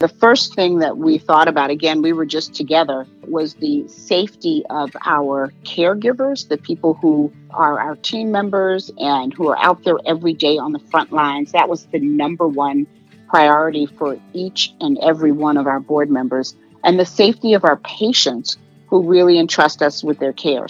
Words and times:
The 0.00 0.08
first 0.08 0.54
thing 0.54 0.78
that 0.78 0.96
we 0.96 1.18
thought 1.18 1.46
about, 1.46 1.68
again, 1.68 2.00
we 2.00 2.14
were 2.14 2.24
just 2.24 2.54
together, 2.54 3.06
was 3.28 3.52
the 3.52 3.86
safety 3.86 4.64
of 4.70 4.96
our 5.04 5.52
caregivers, 5.64 6.48
the 6.48 6.56
people 6.56 6.94
who 6.94 7.30
are 7.50 7.78
our 7.78 7.96
team 7.96 8.32
members 8.32 8.90
and 8.96 9.34
who 9.34 9.50
are 9.50 9.58
out 9.58 9.84
there 9.84 9.98
every 10.06 10.32
day 10.32 10.56
on 10.56 10.72
the 10.72 10.78
front 10.78 11.12
lines. 11.12 11.52
That 11.52 11.68
was 11.68 11.84
the 11.84 11.98
number 11.98 12.48
one 12.48 12.86
priority 13.28 13.84
for 13.84 14.18
each 14.32 14.72
and 14.80 14.98
every 15.02 15.32
one 15.32 15.58
of 15.58 15.66
our 15.66 15.80
board 15.80 16.10
members, 16.10 16.56
and 16.82 16.98
the 16.98 17.04
safety 17.04 17.52
of 17.52 17.66
our 17.66 17.76
patients 17.76 18.56
who 18.88 19.06
really 19.06 19.38
entrust 19.38 19.82
us 19.82 20.02
with 20.02 20.18
their 20.18 20.32
care. 20.32 20.66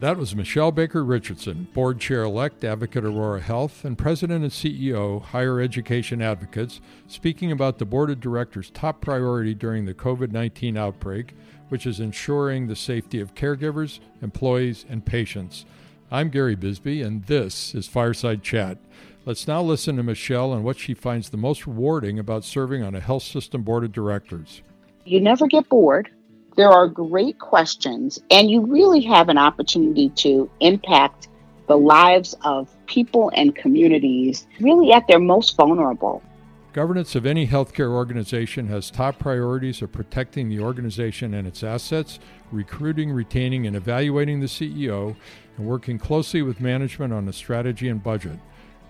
That 0.00 0.16
was 0.16 0.36
Michelle 0.36 0.70
Baker 0.70 1.04
Richardson, 1.04 1.66
Board 1.74 1.98
Chair 1.98 2.22
elect, 2.22 2.62
Advocate 2.62 3.04
Aurora 3.04 3.40
Health, 3.40 3.84
and 3.84 3.98
President 3.98 4.44
and 4.44 4.52
CEO, 4.52 5.20
Higher 5.20 5.60
Education 5.60 6.22
Advocates, 6.22 6.80
speaking 7.08 7.50
about 7.50 7.78
the 7.78 7.84
Board 7.84 8.08
of 8.08 8.20
Directors' 8.20 8.70
top 8.70 9.00
priority 9.00 9.54
during 9.54 9.86
the 9.86 9.94
COVID 9.94 10.30
19 10.30 10.76
outbreak, 10.76 11.34
which 11.68 11.84
is 11.84 11.98
ensuring 11.98 12.68
the 12.68 12.76
safety 12.76 13.18
of 13.18 13.34
caregivers, 13.34 13.98
employees, 14.22 14.86
and 14.88 15.04
patients. 15.04 15.64
I'm 16.12 16.28
Gary 16.28 16.54
Bisbee, 16.54 17.02
and 17.02 17.24
this 17.24 17.74
is 17.74 17.88
Fireside 17.88 18.44
Chat. 18.44 18.78
Let's 19.26 19.48
now 19.48 19.62
listen 19.62 19.96
to 19.96 20.04
Michelle 20.04 20.52
and 20.52 20.62
what 20.62 20.78
she 20.78 20.94
finds 20.94 21.30
the 21.30 21.36
most 21.36 21.66
rewarding 21.66 22.20
about 22.20 22.44
serving 22.44 22.84
on 22.84 22.94
a 22.94 23.00
health 23.00 23.24
system 23.24 23.62
board 23.62 23.82
of 23.82 23.90
directors. 23.90 24.62
You 25.04 25.20
never 25.20 25.48
get 25.48 25.68
bored 25.68 26.08
there 26.58 26.72
are 26.72 26.88
great 26.88 27.38
questions, 27.38 28.18
and 28.32 28.50
you 28.50 28.66
really 28.66 29.00
have 29.00 29.28
an 29.28 29.38
opportunity 29.38 30.08
to 30.08 30.50
impact 30.58 31.28
the 31.68 31.76
lives 31.76 32.34
of 32.42 32.68
people 32.86 33.30
and 33.36 33.54
communities 33.54 34.44
really 34.58 34.92
at 34.92 35.06
their 35.06 35.20
most 35.20 35.56
vulnerable. 35.56 36.20
Governance 36.72 37.14
of 37.14 37.26
any 37.26 37.46
healthcare 37.46 37.90
organization 37.92 38.66
has 38.66 38.90
top 38.90 39.20
priorities 39.20 39.82
of 39.82 39.92
protecting 39.92 40.48
the 40.48 40.58
organization 40.58 41.32
and 41.32 41.46
its 41.46 41.62
assets, 41.62 42.18
recruiting, 42.50 43.12
retaining, 43.12 43.68
and 43.68 43.76
evaluating 43.76 44.40
the 44.40 44.46
CEO, 44.46 45.14
and 45.56 45.64
working 45.64 45.96
closely 45.96 46.42
with 46.42 46.60
management 46.60 47.12
on 47.12 47.24
the 47.24 47.32
strategy 47.32 47.88
and 47.88 48.02
budget. 48.02 48.40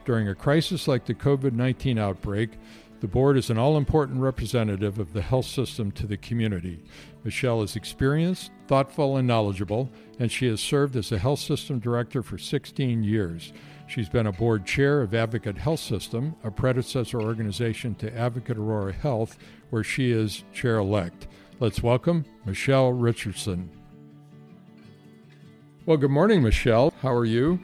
During 0.06 0.27
a 0.27 0.34
crisis 0.34 0.89
like 0.89 1.05
the 1.05 1.12
COVID 1.12 1.53
19 1.53 1.98
outbreak, 1.98 2.53
the 3.01 3.09
board 3.09 3.37
is 3.37 3.49
an 3.49 3.59
all 3.59 3.77
important 3.77 4.21
representative 4.21 4.99
of 4.99 5.13
the 5.13 5.23
health 5.23 5.47
system 5.47 5.93
to 5.93 6.07
the 6.07 6.17
community. 6.17 6.83
Michelle 7.23 7.63
is 7.63 7.77
experienced, 7.77 8.51
thoughtful, 8.67 9.17
and 9.17 9.29
knowledgeable, 9.29 9.91
and 10.19 10.33
she 10.33 10.47
has 10.49 10.61
served 10.61 10.97
as 10.97 11.13
a 11.13 11.19
health 11.19 11.39
system 11.39 11.79
director 11.79 12.23
for 12.23 12.39
16 12.39 13.05
years. 13.05 13.53
She's 13.87 14.09
been 14.09 14.27
a 14.27 14.33
board 14.33 14.67
chair 14.67 15.01
of 15.01 15.15
Advocate 15.15 15.57
Health 15.57 15.81
System, 15.81 16.35
a 16.43 16.51
predecessor 16.51 17.21
organization 17.23 17.95
to 17.97 18.15
Advocate 18.15 18.59
Aurora 18.59 18.93
Health, 18.93 19.39
where 19.71 19.85
she 19.85 20.11
is 20.11 20.45
chair 20.53 20.79
elect. 20.79 21.29
Let's 21.61 21.83
welcome 21.83 22.25
Michelle 22.45 22.93
Richardson. 22.93 23.71
Well, 25.87 25.97
good 25.97 26.11
morning, 26.11 26.43
Michelle. 26.43 26.93
How 27.01 27.15
are 27.15 27.25
you? 27.25 27.61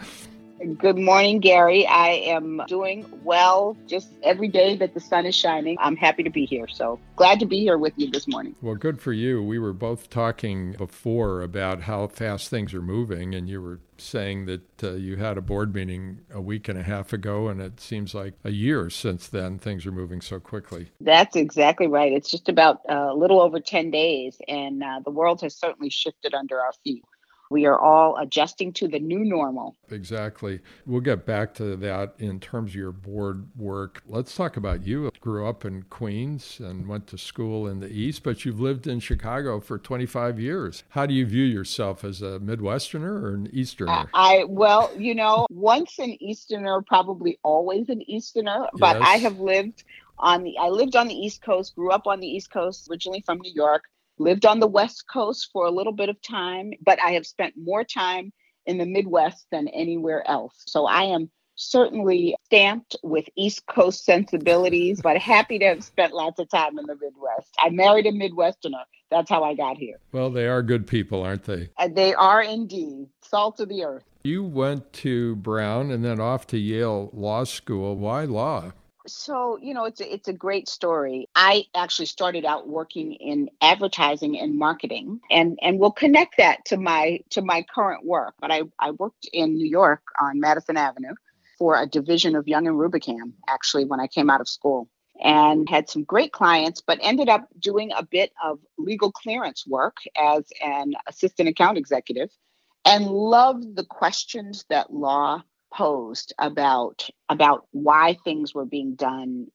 Good 0.64 0.96
morning, 0.96 1.40
Gary. 1.40 1.86
I 1.86 2.08
am 2.08 2.62
doing 2.66 3.04
well 3.22 3.76
just 3.86 4.08
every 4.22 4.48
day 4.48 4.76
that 4.76 4.94
the 4.94 5.00
sun 5.00 5.26
is 5.26 5.34
shining. 5.34 5.76
I'm 5.78 5.94
happy 5.94 6.22
to 6.22 6.30
be 6.30 6.46
here. 6.46 6.66
So 6.68 6.98
glad 7.16 7.38
to 7.40 7.46
be 7.46 7.58
here 7.60 7.76
with 7.76 7.92
you 7.96 8.10
this 8.10 8.26
morning. 8.26 8.54
Well, 8.62 8.74
good 8.74 8.98
for 8.98 9.12
you. 9.12 9.42
We 9.42 9.58
were 9.58 9.74
both 9.74 10.08
talking 10.08 10.72
before 10.72 11.42
about 11.42 11.82
how 11.82 12.06
fast 12.06 12.48
things 12.48 12.72
are 12.72 12.80
moving, 12.80 13.34
and 13.34 13.46
you 13.46 13.60
were 13.60 13.80
saying 13.98 14.46
that 14.46 14.82
uh, 14.82 14.92
you 14.92 15.16
had 15.16 15.36
a 15.36 15.42
board 15.42 15.74
meeting 15.74 16.20
a 16.32 16.40
week 16.40 16.68
and 16.68 16.78
a 16.78 16.82
half 16.82 17.12
ago, 17.12 17.48
and 17.48 17.60
it 17.60 17.78
seems 17.78 18.14
like 18.14 18.32
a 18.42 18.50
year 18.50 18.88
since 18.88 19.28
then. 19.28 19.58
Things 19.58 19.84
are 19.84 19.92
moving 19.92 20.22
so 20.22 20.40
quickly. 20.40 20.92
That's 20.98 21.36
exactly 21.36 21.88
right. 21.88 22.10
It's 22.10 22.30
just 22.30 22.48
about 22.48 22.80
uh, 22.88 23.08
a 23.10 23.14
little 23.14 23.42
over 23.42 23.60
10 23.60 23.90
days, 23.90 24.38
and 24.48 24.82
uh, 24.82 25.00
the 25.04 25.10
world 25.10 25.42
has 25.42 25.54
certainly 25.54 25.90
shifted 25.90 26.32
under 26.32 26.58
our 26.58 26.72
feet 26.84 27.04
we 27.50 27.66
are 27.66 27.78
all 27.78 28.16
adjusting 28.18 28.72
to 28.74 28.88
the 28.88 28.98
new 28.98 29.24
normal. 29.24 29.76
Exactly. 29.90 30.60
We'll 30.86 31.00
get 31.00 31.26
back 31.26 31.54
to 31.54 31.76
that 31.76 32.14
in 32.18 32.40
terms 32.40 32.70
of 32.70 32.76
your 32.76 32.92
board 32.92 33.48
work. 33.56 34.02
Let's 34.06 34.34
talk 34.34 34.56
about 34.56 34.86
you. 34.86 35.10
Grew 35.20 35.46
up 35.46 35.64
in 35.64 35.84
Queens 35.84 36.60
and 36.60 36.88
went 36.88 37.06
to 37.08 37.18
school 37.18 37.66
in 37.66 37.80
the 37.80 37.88
East, 37.88 38.22
but 38.22 38.44
you've 38.44 38.60
lived 38.60 38.86
in 38.86 39.00
Chicago 39.00 39.60
for 39.60 39.78
25 39.78 40.40
years. 40.40 40.84
How 40.90 41.06
do 41.06 41.14
you 41.14 41.26
view 41.26 41.44
yourself 41.44 42.04
as 42.04 42.22
a 42.22 42.38
Midwesterner 42.40 43.22
or 43.22 43.34
an 43.34 43.48
Easterner? 43.52 44.08
I, 44.14 44.44
well, 44.48 44.90
you 44.96 45.14
know, 45.14 45.46
once 45.50 45.98
an 45.98 46.16
Easterner, 46.22 46.82
probably 46.82 47.38
always 47.42 47.88
an 47.88 48.02
Easterner, 48.08 48.68
but 48.74 48.98
yes. 48.98 49.08
I 49.08 49.16
have 49.18 49.38
lived 49.38 49.84
on 50.18 50.44
the 50.44 50.56
I 50.58 50.68
lived 50.68 50.94
on 50.96 51.08
the 51.08 51.14
East 51.14 51.42
Coast, 51.42 51.74
grew 51.74 51.90
up 51.90 52.06
on 52.06 52.20
the 52.20 52.26
East 52.26 52.50
Coast, 52.50 52.88
originally 52.90 53.20
from 53.20 53.38
New 53.38 53.52
York 53.52 53.84
lived 54.18 54.46
on 54.46 54.60
the 54.60 54.66
West 54.66 55.04
Coast 55.12 55.50
for 55.52 55.66
a 55.66 55.70
little 55.70 55.92
bit 55.92 56.08
of 56.08 56.20
time, 56.22 56.72
but 56.84 57.00
I 57.02 57.12
have 57.12 57.26
spent 57.26 57.54
more 57.56 57.84
time 57.84 58.32
in 58.66 58.78
the 58.78 58.86
Midwest 58.86 59.46
than 59.50 59.68
anywhere 59.68 60.28
else. 60.28 60.54
So 60.66 60.86
I 60.86 61.04
am 61.04 61.30
certainly 61.56 62.36
stamped 62.44 62.96
with 63.02 63.26
East 63.36 63.64
Coast 63.66 64.04
sensibilities, 64.04 65.00
but 65.00 65.18
happy 65.18 65.58
to 65.58 65.66
have 65.66 65.84
spent 65.84 66.12
lots 66.12 66.38
of 66.38 66.48
time 66.48 66.78
in 66.78 66.86
the 66.86 66.94
Midwest. 66.94 67.54
I 67.58 67.70
married 67.70 68.06
a 68.06 68.12
Midwesterner. 68.12 68.84
That's 69.10 69.30
how 69.30 69.44
I 69.44 69.54
got 69.54 69.76
here. 69.76 69.98
Well, 70.12 70.30
they 70.30 70.46
are 70.46 70.62
good 70.62 70.86
people, 70.86 71.22
aren't 71.22 71.44
they? 71.44 71.68
Uh, 71.78 71.88
they 71.88 72.14
are 72.14 72.42
indeed. 72.42 73.08
Salt 73.22 73.60
of 73.60 73.68
the 73.68 73.84
earth. 73.84 74.04
You 74.24 74.42
went 74.42 74.92
to 74.94 75.36
Brown 75.36 75.90
and 75.90 76.04
then 76.04 76.18
off 76.18 76.46
to 76.48 76.58
Yale 76.58 77.10
Law 77.12 77.44
School. 77.44 77.96
Why 77.96 78.24
law? 78.24 78.72
So, 79.06 79.58
you 79.60 79.74
know, 79.74 79.84
it's 79.84 80.00
a, 80.00 80.12
it's 80.12 80.28
a 80.28 80.32
great 80.32 80.68
story. 80.68 81.28
I 81.34 81.64
actually 81.74 82.06
started 82.06 82.44
out 82.44 82.68
working 82.68 83.12
in 83.14 83.50
advertising 83.60 84.38
and 84.38 84.58
marketing 84.58 85.20
and 85.30 85.58
and 85.60 85.78
we'll 85.78 85.92
connect 85.92 86.38
that 86.38 86.64
to 86.66 86.78
my 86.78 87.20
to 87.30 87.42
my 87.42 87.64
current 87.74 88.04
work. 88.04 88.34
But 88.40 88.50
I 88.50 88.62
I 88.78 88.92
worked 88.92 89.28
in 89.32 89.54
New 89.54 89.68
York 89.68 90.02
on 90.20 90.40
Madison 90.40 90.76
Avenue 90.76 91.14
for 91.58 91.80
a 91.80 91.86
division 91.86 92.34
of 92.34 92.48
Young 92.48 92.66
and 92.66 92.76
Rubicam 92.76 93.32
actually 93.48 93.84
when 93.84 94.00
I 94.00 94.06
came 94.06 94.30
out 94.30 94.40
of 94.40 94.48
school 94.48 94.88
and 95.22 95.68
had 95.68 95.88
some 95.88 96.02
great 96.02 96.32
clients 96.32 96.82
but 96.84 96.98
ended 97.00 97.28
up 97.28 97.46
doing 97.58 97.90
a 97.96 98.02
bit 98.02 98.32
of 98.42 98.58
legal 98.78 99.12
clearance 99.12 99.66
work 99.66 99.98
as 100.20 100.44
an 100.62 100.94
assistant 101.06 101.48
account 101.48 101.78
executive 101.78 102.30
and 102.84 103.06
loved 103.06 103.76
the 103.76 103.84
questions 103.84 104.64
that 104.70 104.92
law 104.92 105.42
posed 105.74 106.32
about 106.38 107.08
about 107.28 107.66
why 107.72 108.16
things 108.24 108.54
were 108.54 108.64
being 108.64 108.94
done 108.94 109.48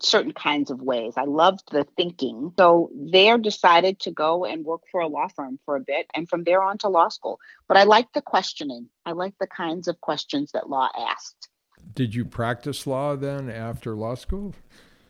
certain 0.00 0.32
kinds 0.32 0.70
of 0.70 0.80
ways. 0.80 1.14
I 1.16 1.24
loved 1.24 1.72
the 1.72 1.84
thinking. 1.96 2.52
So 2.56 2.90
there 2.94 3.36
decided 3.36 3.98
to 4.00 4.12
go 4.12 4.44
and 4.44 4.64
work 4.64 4.82
for 4.92 5.00
a 5.00 5.08
law 5.08 5.26
firm 5.34 5.58
for 5.64 5.74
a 5.76 5.80
bit 5.80 6.06
and 6.14 6.28
from 6.28 6.44
there 6.44 6.62
on 6.62 6.78
to 6.78 6.88
law 6.88 7.08
school. 7.08 7.40
But 7.66 7.76
I 7.78 7.82
liked 7.82 8.14
the 8.14 8.22
questioning. 8.22 8.88
I 9.04 9.12
liked 9.12 9.40
the 9.40 9.48
kinds 9.48 9.88
of 9.88 10.00
questions 10.00 10.52
that 10.52 10.70
law 10.70 10.88
asked. 10.96 11.48
Did 11.94 12.14
you 12.14 12.24
practice 12.24 12.86
law 12.86 13.16
then 13.16 13.50
after 13.50 13.96
law 13.96 14.14
school? 14.14 14.54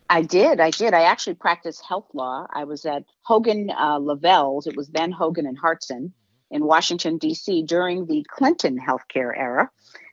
I 0.08 0.22
did. 0.22 0.58
I 0.58 0.70
did. 0.70 0.94
I 0.94 1.02
actually 1.02 1.34
practiced 1.34 1.84
health 1.86 2.08
law. 2.14 2.46
I 2.50 2.64
was 2.64 2.86
at 2.86 3.04
Hogan 3.22 3.70
uh, 3.70 3.98
Lovells. 3.98 4.66
It 4.66 4.74
was 4.74 4.88
then 4.88 5.12
Hogan 5.12 5.46
and 5.46 5.58
Hartson 5.58 6.14
in 6.50 6.64
Washington, 6.64 7.18
D.C. 7.18 7.64
during 7.64 8.06
the 8.06 8.24
Clinton 8.30 8.78
healthcare 8.78 9.36
era 9.36 9.70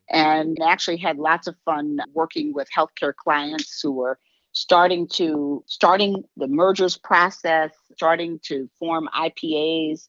and 0.10 0.58
actually 0.64 0.98
had 0.98 1.18
lots 1.18 1.48
of 1.48 1.56
fun 1.66 1.98
working 2.14 2.54
with 2.54 2.68
healthcare 2.76 3.16
clients 3.16 3.82
who 3.82 3.92
were 3.92 4.20
starting 4.52 5.08
to 5.08 5.64
starting 5.68 6.24
the 6.38 6.48
mergers 6.48 6.98
process, 6.98 7.72
starting 7.94 8.40
to 8.44 8.70
form 8.80 9.10
IPAs 9.14 10.08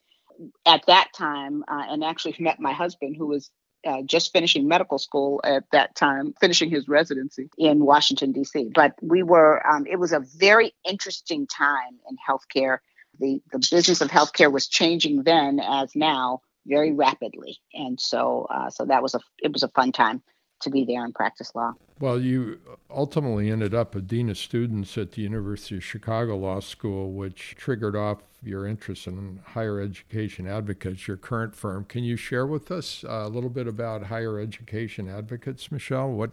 at 0.67 0.85
that 0.87 1.09
time, 1.15 1.65
uh, 1.69 1.85
and 1.89 2.05
actually 2.05 2.37
met 2.39 2.61
my 2.61 2.73
husband 2.73 3.17
who 3.17 3.27
was 3.27 3.51
uh, 3.87 4.03
just 4.03 4.33
finishing 4.33 4.69
medical 4.69 4.99
school 4.99 5.41
at 5.45 5.65
that 5.73 5.95
time, 5.95 6.35
finishing 6.41 6.71
his 6.71 6.89
residency 6.89 7.49
in 7.57 7.85
Washington, 7.85 8.33
D.C. 8.33 8.71
But 8.75 8.95
we 9.01 9.23
were, 9.23 9.65
um, 9.67 9.87
it 9.87 9.99
was 9.99 10.13
a 10.13 10.21
very 10.37 10.75
interesting 10.89 11.47
time 11.47 11.99
in 12.09 12.17
healthcare. 12.29 12.79
The, 13.21 13.41
the 13.53 13.59
business 13.71 14.01
of 14.01 14.09
healthcare 14.09 14.53
was 14.53 14.69
changing 14.69 15.23
then 15.23 15.61
as 15.61 15.95
now 15.95 16.41
very 16.67 16.93
rapidly, 16.93 17.59
and 17.75 18.01
so 18.01 18.47
uh, 18.51 18.71
so 18.71 18.85
that 18.87 19.03
was 19.03 19.15
a 19.15 19.21
it 19.43 19.53
was 19.53 19.63
a 19.63 19.69
fun 19.69 19.93
time 19.93 20.23
to 20.61 20.71
be 20.71 20.85
there 20.85 21.05
and 21.05 21.15
practice 21.15 21.55
law. 21.55 21.73
Well, 21.99 22.21
you 22.21 22.61
ultimately 22.91 23.51
ended 23.51 23.75
up 23.75 23.95
a 23.95 24.01
dean 24.01 24.29
of 24.31 24.39
students 24.39 24.97
at 24.99 25.13
the 25.13 25.23
University 25.23 25.77
of 25.77 25.85
Chicago 25.85 26.37
Law 26.37 26.61
School, 26.61 27.13
which 27.13 27.55
triggered 27.57 27.97
off 27.97 28.19
your 28.43 28.67
interest 28.67 29.07
in 29.07 29.41
higher 29.45 29.81
education 29.81 30.47
advocates, 30.47 31.09
your 31.09 31.17
current 31.17 31.55
firm. 31.55 31.85
Can 31.85 32.05
you 32.05 32.17
share 32.17 32.47
with 32.47 32.71
us 32.71 33.05
a 33.07 33.29
little 33.29 33.51
bit 33.51 33.67
about 33.67 34.05
higher 34.05 34.39
education 34.39 35.09
advocates, 35.09 35.73
Michelle? 35.73 36.11
What 36.11 36.31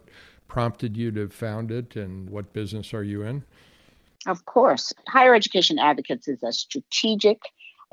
prompted 0.47 0.95
you 0.95 1.11
to 1.11 1.29
found 1.29 1.71
it 1.71 1.95
and 1.95 2.29
what 2.29 2.53
business 2.53 2.93
are 2.93 3.03
you 3.03 3.23
in? 3.23 3.43
Of 4.27 4.45
course. 4.45 4.93
Higher 5.07 5.35
Education 5.35 5.79
Advocates 5.79 6.27
is 6.27 6.43
a 6.43 6.53
strategic 6.53 7.41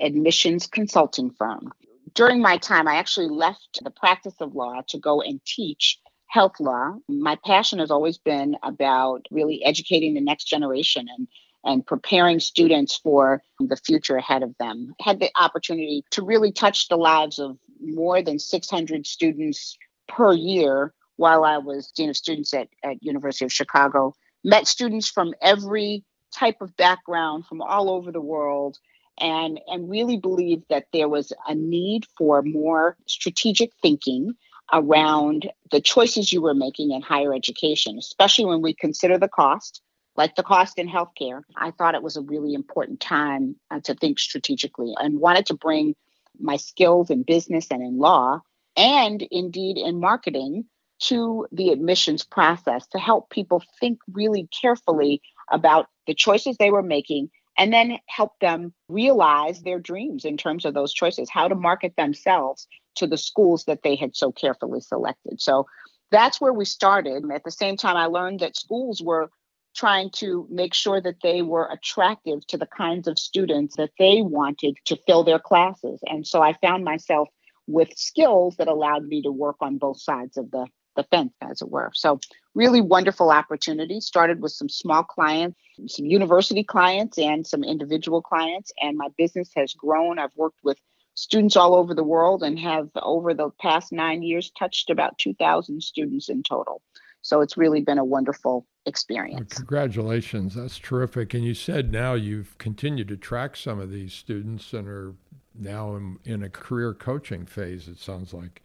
admissions 0.00 0.66
consulting 0.66 1.30
firm 1.30 1.72
during 2.14 2.40
my 2.40 2.56
time, 2.58 2.88
I 2.88 2.96
actually 2.96 3.28
left 3.28 3.80
the 3.82 3.90
practice 3.90 4.34
of 4.40 4.54
law 4.54 4.80
to 4.88 4.98
go 4.98 5.20
and 5.20 5.40
teach 5.44 5.98
health 6.26 6.60
law. 6.60 6.94
My 7.08 7.36
passion 7.44 7.78
has 7.80 7.90
always 7.90 8.18
been 8.18 8.56
about 8.62 9.26
really 9.30 9.64
educating 9.64 10.14
the 10.14 10.20
next 10.20 10.44
generation 10.44 11.06
and 11.16 11.28
and 11.62 11.86
preparing 11.86 12.40
students 12.40 12.96
for 12.96 13.42
the 13.58 13.76
future 13.76 14.16
ahead 14.16 14.42
of 14.42 14.56
them. 14.58 14.94
I 14.98 15.10
had 15.10 15.20
the 15.20 15.30
opportunity 15.38 16.02
to 16.12 16.22
really 16.22 16.52
touch 16.52 16.88
the 16.88 16.96
lives 16.96 17.38
of 17.38 17.58
more 17.82 18.22
than 18.22 18.38
600 18.38 19.06
students 19.06 19.76
per 20.08 20.32
year 20.32 20.94
while 21.16 21.44
I 21.44 21.58
was 21.58 21.92
dean 21.92 22.08
of 22.08 22.16
students 22.16 22.54
at, 22.54 22.68
at 22.82 23.02
University 23.02 23.44
of 23.44 23.52
Chicago. 23.52 24.14
Met 24.42 24.66
students 24.66 25.10
from 25.10 25.34
every 25.42 26.02
type 26.34 26.62
of 26.62 26.74
background 26.76 27.44
from 27.46 27.60
all 27.60 27.90
over 27.90 28.10
the 28.10 28.22
world 28.22 28.78
and 29.20 29.60
and 29.66 29.90
really 29.90 30.16
believed 30.16 30.64
that 30.70 30.86
there 30.92 31.08
was 31.08 31.32
a 31.46 31.54
need 31.54 32.06
for 32.16 32.42
more 32.42 32.96
strategic 33.06 33.70
thinking 33.82 34.34
around 34.72 35.50
the 35.70 35.80
choices 35.80 36.32
you 36.32 36.40
were 36.40 36.54
making 36.54 36.92
in 36.92 37.02
higher 37.02 37.34
education, 37.34 37.98
especially 37.98 38.44
when 38.44 38.62
we 38.62 38.72
consider 38.72 39.18
the 39.18 39.28
cost, 39.28 39.82
like 40.16 40.36
the 40.36 40.42
cost 40.42 40.78
in 40.78 40.88
healthcare. 40.88 41.42
I 41.56 41.72
thought 41.72 41.94
it 41.94 42.02
was 42.02 42.16
a 42.16 42.22
really 42.22 42.54
important 42.54 43.00
time 43.00 43.56
uh, 43.70 43.80
to 43.84 43.94
think 43.94 44.18
strategically 44.18 44.94
and 44.98 45.20
wanted 45.20 45.46
to 45.46 45.54
bring 45.54 45.94
my 46.38 46.56
skills 46.56 47.10
in 47.10 47.22
business 47.22 47.66
and 47.70 47.82
in 47.82 47.98
law 47.98 48.40
and 48.76 49.22
indeed 49.30 49.76
in 49.76 50.00
marketing 50.00 50.64
to 51.00 51.46
the 51.50 51.70
admissions 51.70 52.24
process 52.24 52.86
to 52.88 52.98
help 52.98 53.30
people 53.30 53.62
think 53.80 53.98
really 54.12 54.48
carefully 54.60 55.20
about 55.50 55.86
the 56.06 56.14
choices 56.14 56.56
they 56.56 56.70
were 56.70 56.82
making 56.82 57.30
and 57.58 57.72
then 57.72 57.98
help 58.06 58.32
them 58.40 58.72
realize 58.88 59.62
their 59.62 59.78
dreams 59.78 60.24
in 60.24 60.36
terms 60.36 60.64
of 60.64 60.74
those 60.74 60.92
choices, 60.92 61.28
how 61.30 61.48
to 61.48 61.54
market 61.54 61.94
themselves 61.96 62.66
to 62.96 63.06
the 63.06 63.18
schools 63.18 63.64
that 63.64 63.82
they 63.82 63.96
had 63.96 64.16
so 64.16 64.32
carefully 64.32 64.80
selected. 64.80 65.40
So 65.40 65.66
that's 66.10 66.40
where 66.40 66.52
we 66.52 66.64
started. 66.64 67.22
And 67.22 67.32
at 67.32 67.44
the 67.44 67.50
same 67.50 67.76
time, 67.76 67.96
I 67.96 68.06
learned 68.06 68.40
that 68.40 68.56
schools 68.56 69.02
were 69.02 69.30
trying 69.74 70.10
to 70.10 70.46
make 70.50 70.74
sure 70.74 71.00
that 71.00 71.22
they 71.22 71.42
were 71.42 71.68
attractive 71.70 72.44
to 72.48 72.56
the 72.56 72.66
kinds 72.66 73.06
of 73.06 73.18
students 73.18 73.76
that 73.76 73.90
they 73.98 74.20
wanted 74.20 74.76
to 74.86 74.96
fill 75.06 75.22
their 75.22 75.38
classes. 75.38 76.00
And 76.06 76.26
so 76.26 76.42
I 76.42 76.54
found 76.54 76.84
myself 76.84 77.28
with 77.66 77.96
skills 77.96 78.56
that 78.56 78.68
allowed 78.68 79.06
me 79.06 79.22
to 79.22 79.30
work 79.30 79.56
on 79.60 79.78
both 79.78 80.00
sides 80.00 80.36
of 80.36 80.50
the, 80.50 80.66
the 80.96 81.04
fence, 81.04 81.32
as 81.40 81.62
it 81.62 81.70
were. 81.70 81.92
So, 81.94 82.18
really 82.54 82.80
wonderful 82.80 83.30
opportunity. 83.30 84.00
Started 84.00 84.40
with 84.40 84.52
some 84.52 84.68
small 84.68 85.02
clients, 85.02 85.58
some 85.86 86.06
university 86.06 86.64
clients, 86.64 87.18
and 87.18 87.46
some 87.46 87.64
individual 87.64 88.22
clients. 88.22 88.72
And 88.80 88.96
my 88.96 89.08
business 89.16 89.50
has 89.56 89.74
grown. 89.74 90.18
I've 90.18 90.36
worked 90.36 90.60
with 90.62 90.78
students 91.14 91.56
all 91.56 91.74
over 91.74 91.94
the 91.94 92.04
world 92.04 92.42
and 92.42 92.58
have 92.58 92.88
over 92.96 93.34
the 93.34 93.50
past 93.60 93.92
nine 93.92 94.22
years 94.22 94.50
touched 94.58 94.90
about 94.90 95.18
2,000 95.18 95.82
students 95.82 96.28
in 96.28 96.42
total. 96.42 96.82
So 97.22 97.42
it's 97.42 97.56
really 97.56 97.82
been 97.82 97.98
a 97.98 98.04
wonderful 98.04 98.66
experience. 98.86 99.50
Well, 99.50 99.58
congratulations. 99.58 100.54
That's 100.54 100.78
terrific. 100.78 101.34
And 101.34 101.44
you 101.44 101.54
said 101.54 101.92
now 101.92 102.14
you've 102.14 102.56
continued 102.58 103.08
to 103.08 103.16
track 103.16 103.56
some 103.56 103.78
of 103.78 103.90
these 103.90 104.14
students 104.14 104.72
and 104.72 104.88
are 104.88 105.14
now 105.54 105.96
in, 105.96 106.18
in 106.24 106.42
a 106.42 106.48
career 106.48 106.94
coaching 106.94 107.44
phase, 107.44 107.88
it 107.88 107.98
sounds 107.98 108.32
like. 108.32 108.62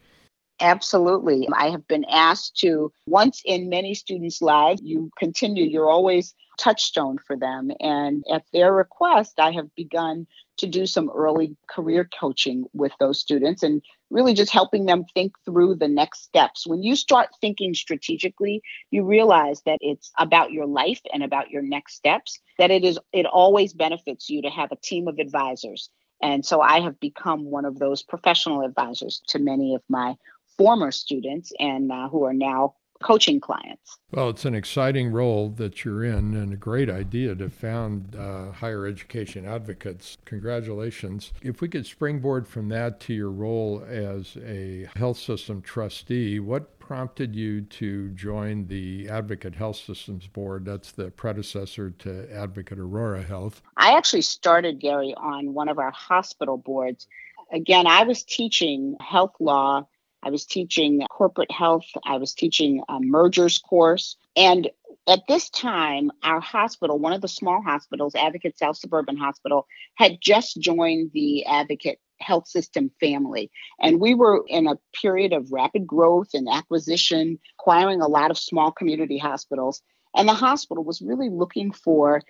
Absolutely. 0.60 1.46
I 1.54 1.68
have 1.68 1.86
been 1.86 2.06
asked 2.06 2.56
to, 2.58 2.90
once 3.06 3.42
in 3.44 3.68
many 3.68 3.92
students' 3.94 4.40
lives, 4.40 4.80
you 4.82 5.10
continue, 5.18 5.64
you're 5.66 5.90
always 5.90 6.34
touchstone 6.58 7.18
for 7.26 7.36
them. 7.36 7.70
And 7.80 8.24
at 8.32 8.44
their 8.54 8.72
request, 8.72 9.38
I 9.38 9.50
have 9.52 9.74
begun 9.74 10.26
to 10.56 10.66
do 10.66 10.86
some 10.86 11.10
early 11.14 11.54
career 11.68 12.08
coaching 12.18 12.64
with 12.72 12.92
those 12.98 13.20
students 13.20 13.62
and 13.62 13.82
really 14.08 14.32
just 14.32 14.50
helping 14.50 14.86
them 14.86 15.04
think 15.12 15.32
through 15.44 15.74
the 15.74 15.88
next 15.88 16.22
steps. 16.24 16.66
When 16.66 16.82
you 16.82 16.96
start 16.96 17.28
thinking 17.42 17.74
strategically, 17.74 18.62
you 18.90 19.04
realize 19.04 19.60
that 19.66 19.78
it's 19.82 20.10
about 20.18 20.52
your 20.52 20.66
life 20.66 21.02
and 21.12 21.22
about 21.22 21.50
your 21.50 21.60
next 21.60 21.96
steps, 21.96 22.38
that 22.56 22.70
it 22.70 22.82
is 22.82 22.98
it 23.12 23.26
always 23.26 23.74
benefits 23.74 24.30
you 24.30 24.40
to 24.40 24.48
have 24.48 24.72
a 24.72 24.76
team 24.76 25.06
of 25.06 25.18
advisors. 25.18 25.90
And 26.22 26.46
so 26.46 26.62
I 26.62 26.80
have 26.80 26.98
become 26.98 27.44
one 27.44 27.66
of 27.66 27.78
those 27.78 28.02
professional 28.02 28.62
advisors 28.64 29.20
to 29.28 29.38
many 29.38 29.74
of 29.74 29.82
my 29.90 30.16
former 30.58 30.90
students 30.90 31.52
and 31.58 31.90
uh, 31.90 32.08
who 32.08 32.24
are 32.24 32.34
now 32.34 32.74
coaching 33.02 33.40
clients. 33.40 33.98
Well, 34.10 34.30
it's 34.30 34.44
an 34.44 34.54
exciting 34.54 35.12
role 35.12 35.50
that 35.50 35.84
you're 35.84 36.04
in 36.04 36.34
and 36.34 36.52
a 36.52 36.56
great 36.56 36.88
idea 36.88 37.34
to 37.34 37.50
found 37.50 38.16
uh, 38.16 38.52
higher 38.52 38.86
education 38.86 39.46
advocates. 39.46 40.16
Congratulations. 40.24 41.32
If 41.42 41.60
we 41.60 41.68
could 41.68 41.86
springboard 41.86 42.48
from 42.48 42.68
that 42.70 43.00
to 43.00 43.14
your 43.14 43.30
role 43.30 43.84
as 43.86 44.36
a 44.44 44.88
health 44.96 45.18
system 45.18 45.62
trustee, 45.62 46.40
what 46.40 46.78
prompted 46.78 47.34
you 47.34 47.62
to 47.62 48.10
join 48.10 48.66
the 48.68 49.08
Advocate 49.08 49.56
Health 49.56 49.76
Systems 49.76 50.26
Board? 50.28 50.64
That's 50.64 50.92
the 50.92 51.10
predecessor 51.10 51.90
to 51.90 52.32
Advocate 52.32 52.78
Aurora 52.78 53.22
Health. 53.22 53.60
I 53.76 53.96
actually 53.96 54.22
started, 54.22 54.78
Gary, 54.78 55.14
on 55.16 55.52
one 55.52 55.68
of 55.68 55.78
our 55.78 55.90
hospital 55.90 56.56
boards. 56.56 57.08
Again, 57.52 57.86
I 57.86 58.04
was 58.04 58.22
teaching 58.22 58.96
health 59.00 59.34
law 59.40 59.86
I 60.22 60.30
was 60.30 60.44
teaching 60.44 61.02
corporate 61.10 61.50
health. 61.50 61.86
I 62.04 62.16
was 62.16 62.34
teaching 62.34 62.82
a 62.88 62.98
mergers 63.00 63.58
course. 63.58 64.16
And 64.34 64.68
at 65.08 65.22
this 65.28 65.48
time, 65.50 66.10
our 66.24 66.40
hospital, 66.40 66.98
one 66.98 67.12
of 67.12 67.20
the 67.20 67.28
small 67.28 67.62
hospitals, 67.62 68.14
Advocate 68.14 68.58
South 68.58 68.76
Suburban 68.76 69.16
Hospital, 69.16 69.66
had 69.94 70.18
just 70.20 70.60
joined 70.60 71.12
the 71.14 71.46
Advocate 71.46 72.00
health 72.18 72.48
system 72.48 72.90
family. 72.98 73.50
And 73.80 74.00
we 74.00 74.14
were 74.14 74.42
in 74.48 74.66
a 74.66 74.78
period 75.00 75.32
of 75.32 75.52
rapid 75.52 75.86
growth 75.86 76.30
and 76.34 76.48
acquisition, 76.50 77.38
acquiring 77.58 78.00
a 78.00 78.08
lot 78.08 78.30
of 78.30 78.38
small 78.38 78.72
community 78.72 79.18
hospitals. 79.18 79.82
And 80.14 80.28
the 80.28 80.34
hospital 80.34 80.82
was 80.82 81.02
really 81.02 81.28
looking 81.28 81.72
for 81.72 82.22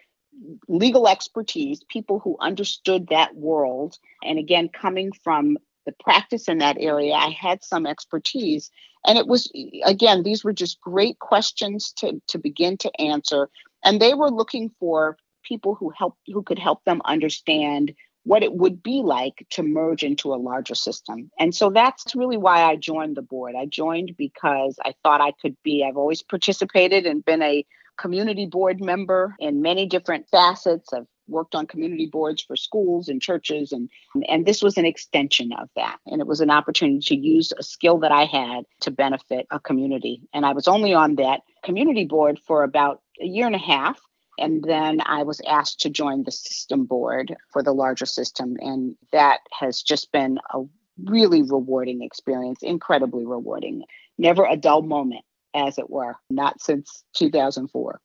legal 0.69 1.09
expertise, 1.09 1.83
people 1.89 2.19
who 2.19 2.37
understood 2.41 3.09
that 3.09 3.35
world. 3.35 3.97
And 4.23 4.39
again, 4.39 4.69
coming 4.69 5.13
from 5.13 5.57
the 5.87 5.95
practice 6.01 6.49
in 6.49 6.59
that 6.59 6.77
area, 6.79 7.15
I 7.15 7.31
had 7.31 7.65
some 7.65 7.87
expertise. 7.87 8.71
And 9.07 9.17
it 9.17 9.27
was, 9.27 9.51
again, 9.85 10.23
these 10.23 10.45
were 10.45 10.53
just 10.53 10.81
great 10.81 11.19
questions 11.21 11.93
to, 11.99 12.21
to 12.29 12.39
begin 12.39 12.77
to 12.79 13.01
answer. 13.01 13.49
And 13.85 14.01
they 14.01 14.15
were 14.15 14.31
looking 14.31 14.71
for 14.79 15.17
people 15.45 15.77
who 15.77 15.93
help 15.97 16.17
who 16.27 16.43
could 16.43 16.59
help 16.59 16.85
them 16.85 17.01
understand 17.05 17.95
what 18.25 18.43
it 18.43 18.53
would 18.53 18.83
be 18.83 19.03
like 19.05 19.47
to 19.51 19.63
merge 19.63 20.03
into 20.03 20.35
a 20.35 20.37
larger 20.37 20.75
system. 20.75 21.31
And 21.39 21.55
so 21.55 21.71
that's 21.71 22.17
really 22.17 22.37
why 22.37 22.65
I 22.65 22.75
joined 22.75 23.17
the 23.17 23.23
board. 23.23 23.55
I 23.57 23.67
joined 23.67 24.17
because 24.19 24.77
I 24.85 24.95
thought 25.05 25.21
I 25.21 25.31
could 25.41 25.57
be, 25.63 25.87
I've 25.87 25.97
always 25.97 26.23
participated 26.23 27.07
and 27.07 27.25
been 27.25 27.41
a 27.41 27.65
community 27.97 28.47
board 28.47 28.81
member 28.81 29.37
in 29.39 29.63
many 29.63 29.87
different 29.87 30.29
facets 30.29 30.93
of 30.93 31.07
worked 31.29 31.55
on 31.55 31.67
community 31.67 32.07
boards 32.07 32.43
for 32.43 32.57
schools 32.57 33.09
and 33.09 33.21
churches 33.21 33.73
and 33.73 33.89
and 34.29 34.47
this 34.47 34.63
was 34.63 34.77
an 34.77 34.85
extension 34.85 35.53
of 35.53 35.69
that. 35.77 35.99
And 36.07 36.21
it 36.21 36.27
was 36.27 36.41
an 36.41 36.51
opportunity 36.51 37.01
to 37.01 37.17
use 37.17 37.53
a 37.59 37.63
skill 37.63 37.99
that 37.99 38.13
I 38.13 38.25
had 38.25 38.65
to 38.81 38.91
benefit 38.91 39.47
a 39.51 39.61
community. 39.61 40.23
And 40.33 40.47
I 40.47 40.53
was 40.53 40.69
only 40.69 40.95
on 40.95 41.17
that 41.17 41.41
community 41.65 42.05
board 42.05 42.41
for 42.47 42.63
about 42.63 43.03
a 43.21 43.27
year 43.27 43.47
and 43.47 43.55
a 43.55 43.59
half. 43.59 44.01
And 44.39 44.63
then 44.63 45.01
I 45.07 45.23
was 45.23 45.41
asked 45.49 45.81
to 45.81 45.91
join 45.91 46.25
the 46.25 46.31
system 46.31 46.85
board 46.85 47.35
for 47.53 47.63
the 47.63 47.73
larger 47.73 48.07
system. 48.07 48.57
And 48.61 48.97
that 49.13 49.41
has 49.59 49.83
just 49.83 50.13
been 50.13 50.39
a 50.53 50.63
really 51.05 51.43
rewarding 51.43 52.03
experience 52.03 52.63
incredibly 52.63 53.27
rewarding. 53.27 53.83
Never 54.19 54.45
a 54.45 54.57
dull 54.57 54.83
moment 54.83 55.25
as 55.55 55.79
it 55.79 55.89
were 55.89 56.17
not 56.31 56.61
since 56.61 57.05
2004 57.15 58.01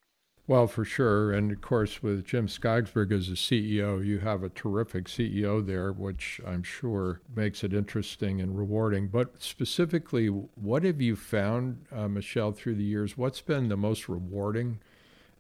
well, 0.48 0.68
for 0.68 0.84
sure. 0.84 1.32
And 1.32 1.52
of 1.52 1.62
course, 1.62 2.02
with 2.02 2.26
Jim 2.26 2.48
Skogsbergh 2.48 3.12
as 3.12 3.30
a 3.30 3.34
CEO, 3.34 4.04
you 4.04 4.20
have 4.20 4.44
a 4.44 4.50
terrific 4.50 5.06
CEO 5.06 5.66
there, 5.66 5.92
which 5.92 6.42
I'm 6.46 6.64
sure 6.64 7.22
makes 7.36 7.64
it 7.64 7.74
interesting 7.74 8.42
and 8.42 8.58
rewarding. 8.58 9.08
But 9.08 9.42
specifically, 9.42 10.28
what 10.28 10.84
have 10.84 11.02
you 11.02 11.16
found, 11.16 11.86
uh, 11.92 12.08
Michelle, 12.08 12.52
through 12.52 12.76
the 12.76 12.84
years? 12.84 13.18
What's 13.18 13.42
been 13.42 13.70
the 13.70 13.78
most 13.78 14.10
rewarding 14.10 14.80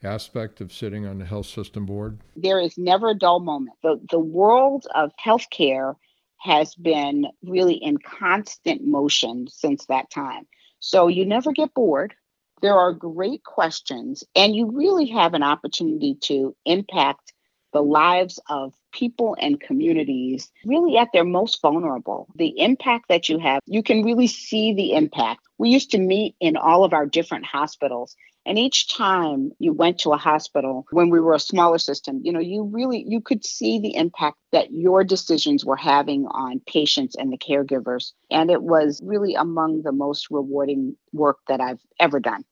aspect 0.03 0.61
of 0.61 0.71
sitting 0.71 1.05
on 1.05 1.19
the 1.19 1.25
health 1.25 1.47
system 1.47 1.85
board? 1.85 2.19
There 2.35 2.59
is 2.59 2.77
never 2.77 3.09
a 3.09 3.15
dull 3.15 3.39
moment. 3.39 3.77
The, 3.83 3.99
the 4.09 4.19
world 4.19 4.87
of 4.95 5.11
healthcare 5.23 5.95
has 6.37 6.73
been 6.73 7.27
really 7.43 7.75
in 7.75 7.97
constant 7.99 8.85
motion 8.85 9.47
since 9.47 9.85
that 9.85 10.09
time. 10.09 10.47
So 10.79 11.07
you 11.07 11.25
never 11.25 11.51
get 11.51 11.73
bored. 11.73 12.15
There 12.61 12.77
are 12.77 12.93
great 12.93 13.43
questions, 13.43 14.23
and 14.35 14.55
you 14.55 14.71
really 14.71 15.07
have 15.07 15.33
an 15.33 15.43
opportunity 15.43 16.15
to 16.21 16.55
impact 16.65 17.33
the 17.73 17.81
lives 17.81 18.39
of 18.49 18.73
people 18.91 19.35
and 19.39 19.59
communities 19.59 20.51
really 20.65 20.97
at 20.97 21.07
their 21.13 21.23
most 21.23 21.61
vulnerable. 21.61 22.27
The 22.35 22.59
impact 22.59 23.05
that 23.09 23.29
you 23.29 23.39
have, 23.39 23.61
you 23.65 23.81
can 23.81 24.03
really 24.03 24.27
see 24.27 24.73
the 24.73 24.93
impact. 24.93 25.41
We 25.57 25.69
used 25.69 25.91
to 25.91 25.97
meet 25.97 26.35
in 26.39 26.57
all 26.57 26.83
of 26.83 26.93
our 26.93 27.05
different 27.05 27.45
hospitals. 27.45 28.15
And 28.45 28.57
each 28.57 28.91
time 28.95 29.51
you 29.59 29.71
went 29.71 29.99
to 29.99 30.13
a 30.13 30.17
hospital 30.17 30.85
when 30.91 31.11
we 31.11 31.19
were 31.19 31.35
a 31.35 31.39
smaller 31.39 31.77
system, 31.77 32.21
you 32.23 32.33
know, 32.33 32.39
you 32.39 32.63
really 32.63 33.05
you 33.07 33.21
could 33.21 33.45
see 33.45 33.79
the 33.79 33.95
impact 33.95 34.37
that 34.51 34.71
your 34.71 35.03
decisions 35.03 35.63
were 35.63 35.75
having 35.75 36.25
on 36.25 36.59
patients 36.65 37.15
and 37.15 37.31
the 37.31 37.37
caregivers. 37.37 38.13
And 38.31 38.49
it 38.49 38.63
was 38.63 38.99
really 39.03 39.35
among 39.35 39.83
the 39.83 39.91
most 39.91 40.31
rewarding 40.31 40.97
work 41.13 41.37
that 41.47 41.61
I've 41.61 41.81
ever 41.99 42.19
done. 42.19 42.43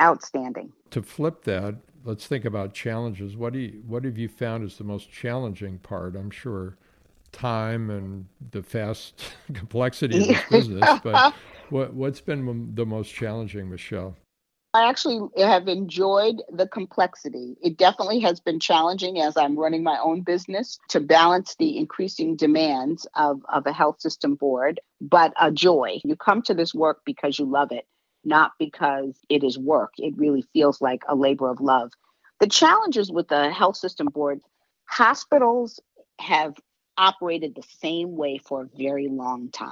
Outstanding. 0.00 0.72
To 0.90 1.02
flip 1.02 1.44
that, 1.44 1.76
let's 2.04 2.26
think 2.26 2.44
about 2.44 2.74
challenges. 2.74 3.36
What 3.36 3.52
do 3.52 3.58
you, 3.58 3.82
what 3.86 4.04
have 4.04 4.18
you 4.18 4.28
found 4.28 4.64
is 4.64 4.76
the 4.78 4.84
most 4.84 5.10
challenging 5.10 5.78
part? 5.78 6.16
I'm 6.16 6.30
sure 6.30 6.76
time 7.32 7.90
and 7.90 8.26
the 8.50 8.62
fast 8.62 9.34
complexity 9.54 10.20
of 10.20 10.26
this 10.28 10.42
business, 10.50 11.00
but 11.02 11.34
what 11.70 11.94
what's 11.94 12.20
been 12.20 12.72
the 12.74 12.86
most 12.86 13.12
challenging, 13.12 13.70
Michelle? 13.70 14.16
I 14.76 14.90
actually 14.90 15.26
have 15.38 15.68
enjoyed 15.68 16.42
the 16.52 16.68
complexity. 16.68 17.56
It 17.62 17.78
definitely 17.78 18.20
has 18.20 18.40
been 18.40 18.60
challenging 18.60 19.18
as 19.20 19.34
I'm 19.34 19.58
running 19.58 19.82
my 19.82 19.98
own 19.98 20.20
business 20.20 20.78
to 20.90 21.00
balance 21.00 21.56
the 21.58 21.78
increasing 21.78 22.36
demands 22.36 23.06
of, 23.14 23.40
of 23.48 23.66
a 23.66 23.72
health 23.72 24.02
system 24.02 24.34
board, 24.34 24.78
but 25.00 25.32
a 25.40 25.50
joy. 25.50 26.00
You 26.04 26.14
come 26.14 26.42
to 26.42 26.52
this 26.52 26.74
work 26.74 27.00
because 27.06 27.38
you 27.38 27.46
love 27.46 27.72
it, 27.72 27.86
not 28.26 28.52
because 28.58 29.18
it 29.28 29.44
is 29.44 29.58
work. 29.58 29.92
It 29.98 30.18
really 30.18 30.42
feels 30.52 30.80
like 30.80 31.02
a 31.08 31.14
labor 31.14 31.48
of 31.48 31.60
love. 31.60 31.92
The 32.40 32.48
challenges 32.48 33.10
with 33.10 33.28
the 33.28 33.50
health 33.50 33.76
system 33.76 34.08
board, 34.08 34.40
hospitals 34.84 35.80
have 36.18 36.54
operated 36.98 37.54
the 37.54 37.64
same 37.80 38.16
way 38.16 38.38
for 38.38 38.62
a 38.62 38.76
very 38.76 39.08
long 39.08 39.50
time. 39.50 39.70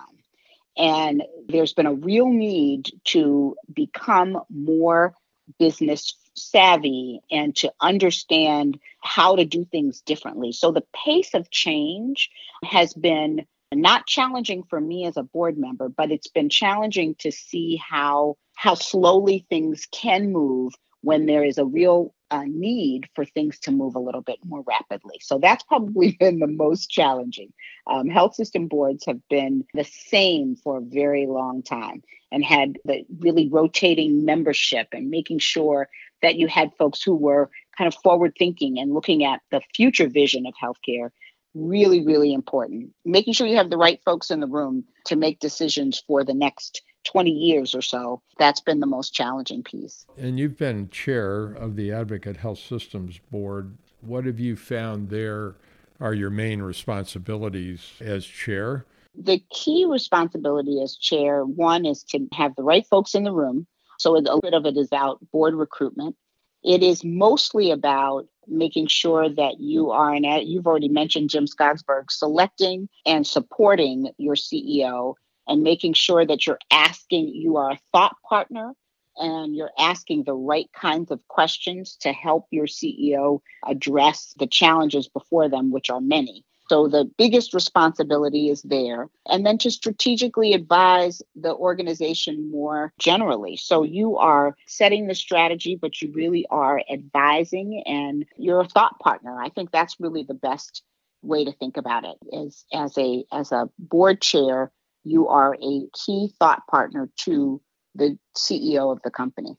And 0.76 1.22
there's 1.48 1.72
been 1.72 1.86
a 1.86 1.94
real 1.94 2.28
need 2.28 2.90
to 3.04 3.56
become 3.72 4.40
more 4.48 5.14
business 5.58 6.14
savvy 6.34 7.20
and 7.30 7.54
to 7.56 7.72
understand 7.80 8.78
how 9.00 9.36
to 9.36 9.44
do 9.44 9.64
things 9.64 10.00
differently. 10.00 10.52
So 10.52 10.72
the 10.72 10.84
pace 11.04 11.34
of 11.34 11.50
change 11.50 12.30
has 12.64 12.92
been 12.92 13.46
not 13.74 14.06
challenging 14.06 14.62
for 14.64 14.80
me 14.80 15.06
as 15.06 15.16
a 15.16 15.22
board 15.22 15.58
member, 15.58 15.88
but 15.88 16.10
it's 16.10 16.28
been 16.28 16.48
challenging 16.48 17.14
to 17.20 17.30
see 17.30 17.76
how 17.76 18.36
how 18.56 18.74
slowly 18.74 19.44
things 19.48 19.86
can 19.90 20.32
move 20.32 20.72
when 21.00 21.26
there 21.26 21.44
is 21.44 21.58
a 21.58 21.64
real 21.64 22.14
uh, 22.30 22.44
need 22.46 23.06
for 23.14 23.24
things 23.24 23.58
to 23.58 23.70
move 23.70 23.94
a 23.94 24.00
little 24.00 24.22
bit 24.22 24.38
more 24.44 24.64
rapidly. 24.66 25.16
So 25.20 25.38
that's 25.38 25.62
probably 25.64 26.12
been 26.20 26.38
the 26.38 26.46
most 26.46 26.90
challenging. 26.90 27.52
Um, 27.86 28.08
health 28.08 28.34
system 28.34 28.68
boards 28.68 29.04
have 29.06 29.20
been 29.28 29.64
the 29.74 29.84
same 29.84 30.56
for 30.56 30.78
a 30.78 30.82
very 30.82 31.26
long 31.26 31.62
time 31.62 32.02
and 32.32 32.44
had 32.44 32.78
the 32.84 33.04
really 33.18 33.48
rotating 33.48 34.24
membership 34.24 34.88
and 34.92 35.10
making 35.10 35.38
sure 35.38 35.88
that 36.22 36.36
you 36.36 36.48
had 36.48 36.74
folks 36.78 37.02
who 37.02 37.14
were 37.14 37.50
kind 37.76 37.86
of 37.86 37.94
forward 38.02 38.32
thinking 38.38 38.78
and 38.78 38.94
looking 38.94 39.24
at 39.24 39.40
the 39.50 39.60
future 39.74 40.08
vision 40.08 40.46
of 40.46 40.54
healthcare 40.60 41.10
really, 41.54 42.04
really 42.04 42.32
important. 42.32 42.90
Making 43.04 43.32
sure 43.32 43.46
you 43.46 43.56
have 43.56 43.70
the 43.70 43.76
right 43.76 44.00
folks 44.04 44.30
in 44.30 44.40
the 44.40 44.46
room 44.46 44.84
to 45.06 45.16
make 45.16 45.38
decisions 45.40 46.02
for 46.06 46.24
the 46.24 46.34
next 46.34 46.82
20 47.04 47.30
years 47.30 47.74
or 47.74 47.82
so. 47.82 48.22
That's 48.38 48.60
been 48.60 48.80
the 48.80 48.86
most 48.86 49.14
challenging 49.14 49.62
piece. 49.62 50.06
And 50.18 50.38
you've 50.38 50.56
been 50.56 50.88
chair 50.90 51.44
of 51.44 51.76
the 51.76 51.92
Advocate 51.92 52.38
Health 52.38 52.58
Systems 52.58 53.20
Board. 53.30 53.76
What 54.00 54.24
have 54.24 54.40
you 54.40 54.56
found 54.56 55.10
there 55.10 55.56
are 56.00 56.14
your 56.14 56.30
main 56.30 56.62
responsibilities 56.62 57.92
as 58.00 58.26
chair? 58.26 58.84
The 59.14 59.42
key 59.52 59.86
responsibility 59.88 60.82
as 60.82 60.96
chair 60.96 61.44
one 61.44 61.86
is 61.86 62.02
to 62.04 62.26
have 62.32 62.56
the 62.56 62.64
right 62.64 62.86
folks 62.86 63.14
in 63.14 63.22
the 63.22 63.32
room. 63.32 63.66
So 63.98 64.16
a 64.16 64.18
little 64.18 64.40
bit 64.40 64.54
of 64.54 64.66
it 64.66 64.76
is 64.76 64.88
about 64.88 65.20
board 65.30 65.54
recruitment. 65.54 66.16
It 66.64 66.82
is 66.82 67.04
mostly 67.04 67.70
about 67.70 68.26
making 68.46 68.86
sure 68.86 69.28
that 69.28 69.60
you 69.60 69.90
are, 69.90 70.14
and 70.14 70.26
you've 70.48 70.66
already 70.66 70.88
mentioned 70.88 71.30
Jim 71.30 71.46
Skogsbergh, 71.46 72.10
selecting 72.10 72.88
and 73.04 73.26
supporting 73.26 74.10
your 74.18 74.34
CEO 74.34 75.14
and 75.46 75.62
making 75.62 75.92
sure 75.92 76.24
that 76.24 76.46
you're 76.46 76.58
asking, 76.70 77.28
you 77.28 77.58
are 77.58 77.72
a 77.72 77.80
thought 77.92 78.16
partner 78.26 78.72
and 79.16 79.54
you're 79.54 79.70
asking 79.78 80.24
the 80.24 80.34
right 80.34 80.70
kinds 80.72 81.10
of 81.10 81.20
questions 81.28 81.96
to 82.00 82.12
help 82.12 82.46
your 82.50 82.66
CEO 82.66 83.40
address 83.66 84.34
the 84.38 84.46
challenges 84.46 85.08
before 85.08 85.48
them, 85.48 85.70
which 85.70 85.90
are 85.90 86.00
many. 86.00 86.44
So 86.70 86.88
the 86.88 87.10
biggest 87.18 87.52
responsibility 87.52 88.48
is 88.48 88.62
there. 88.62 89.08
And 89.26 89.44
then 89.44 89.58
to 89.58 89.70
strategically 89.70 90.54
advise 90.54 91.22
the 91.36 91.54
organization 91.54 92.50
more 92.50 92.92
generally. 92.98 93.56
So 93.56 93.82
you 93.82 94.16
are 94.16 94.56
setting 94.66 95.06
the 95.06 95.14
strategy, 95.14 95.76
but 95.80 96.00
you 96.00 96.12
really 96.12 96.46
are 96.50 96.80
advising 96.90 97.82
and 97.86 98.24
you're 98.38 98.60
a 98.60 98.68
thought 98.68 98.98
partner. 98.98 99.40
I 99.40 99.50
think 99.50 99.70
that's 99.70 100.00
really 100.00 100.22
the 100.22 100.34
best 100.34 100.82
way 101.22 101.44
to 101.44 101.52
think 101.52 101.76
about 101.76 102.04
it 102.04 102.16
is 102.32 102.66
as 102.72 102.98
a 102.98 103.24
as 103.32 103.50
a 103.50 103.68
board 103.78 104.20
chair 104.20 104.70
you 105.04 105.28
are 105.28 105.54
a 105.54 105.86
key 105.92 106.34
thought 106.38 106.66
partner 106.66 107.08
to 107.16 107.60
the 107.94 108.18
CEO 108.36 108.90
of 108.90 109.00
the 109.04 109.10
company. 109.10 109.56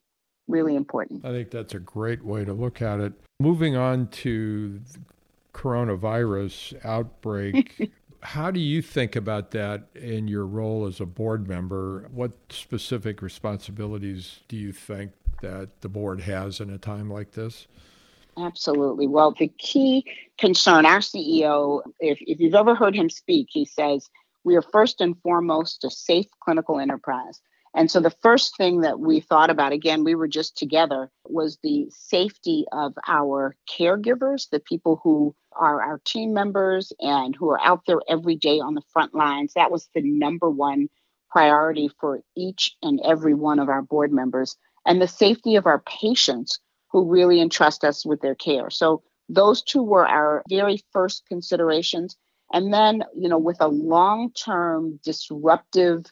Really 0.48 0.76
important. 0.76 1.26
I 1.26 1.32
think 1.32 1.52
that's 1.52 1.74
a 1.74 1.80
great 1.80 2.24
way 2.24 2.46
to 2.46 2.54
look 2.54 2.82
at 2.82 3.00
it. 3.00 3.14
Moving 3.40 3.76
on 3.76 4.08
to 4.08 4.82
coronavirus 5.56 6.86
outbreak, 6.86 7.92
how 8.22 8.52
do 8.52 8.60
you 8.60 8.82
think 8.82 9.16
about 9.16 9.52
that 9.52 9.88
in 9.96 10.28
your 10.28 10.46
role 10.46 10.86
as 10.86 11.00
a 11.00 11.06
board 11.06 11.48
member? 11.48 12.10
What 12.12 12.34
specific 12.50 13.22
responsibilities 13.22 14.42
do 14.48 14.58
you 14.58 14.74
think 14.74 15.12
that 15.42 15.82
the 15.82 15.90
board 15.90 16.22
has 16.22 16.60
in 16.60 16.70
a 16.70 16.78
time 16.78 17.10
like 17.10 17.32
this? 17.32 17.68
Absolutely. 18.38 19.08
Well, 19.08 19.34
the 19.38 19.48
key 19.58 20.06
concern, 20.38 20.86
our 20.86 21.00
CEO, 21.00 21.82
if, 22.00 22.18
if 22.22 22.40
you've 22.42 22.56
ever 22.56 22.76
heard 22.76 22.94
him 22.94 23.10
speak, 23.10 23.48
he 23.50 23.64
says, 23.64 24.10
we 24.44 24.56
are 24.56 24.62
first 24.62 25.00
and 25.00 25.18
foremost 25.22 25.86
a 25.86 25.90
safe 25.90 26.28
clinical 26.42 26.80
enterprise. 26.80 27.40
And 27.76 27.92
so 27.92 28.00
the 28.00 28.16
first 28.22 28.56
thing 28.56 28.82
that 28.82 29.02
we 29.02 29.20
thought 29.20 29.50
about, 29.50 29.74
again, 29.74 30.06
we 30.06 30.16
were 30.16 30.30
just 30.30 30.58
together, 30.58 31.12
was 31.26 31.60
the 31.62 31.88
safety 31.92 32.66
of 32.72 32.94
our 33.06 33.56
caregivers, 33.70 34.50
the 34.50 34.62
people 34.62 35.02
who 35.04 35.36
are 35.52 35.82
our 35.82 36.00
team 36.06 36.34
members 36.34 36.94
and 37.00 37.36
who 37.36 37.50
are 37.50 37.62
out 37.62 37.82
there 37.86 38.00
every 38.08 38.38
day 38.38 38.60
on 38.62 38.76
the 38.76 38.82
front 38.94 39.14
lines. 39.14 39.54
That 39.56 39.72
was 39.72 39.90
the 39.94 40.02
number 40.02 40.50
one 40.50 40.88
priority 41.30 41.90
for 42.00 42.22
each 42.38 42.78
and 42.82 43.02
every 43.04 43.34
one 43.34 43.60
of 43.60 43.68
our 43.68 43.82
board 43.82 44.14
members, 44.14 44.56
and 44.86 45.02
the 45.02 45.08
safety 45.08 45.58
of 45.58 45.66
our 45.66 45.80
patients 45.80 46.60
who 46.92 47.12
really 47.12 47.42
entrust 47.42 47.84
us 47.84 48.06
with 48.06 48.22
their 48.22 48.36
care. 48.36 48.70
So 48.70 49.04
those 49.28 49.62
two 49.62 49.84
were 49.84 50.08
our 50.08 50.44
very 50.48 50.82
first 50.94 51.24
considerations. 51.28 52.16
And 52.54 52.74
then, 52.74 53.04
you 53.18 53.28
know, 53.28 53.40
with 53.40 53.58
a 53.60 53.68
long 53.68 54.32
term 54.32 55.00
disruptive 55.04 56.06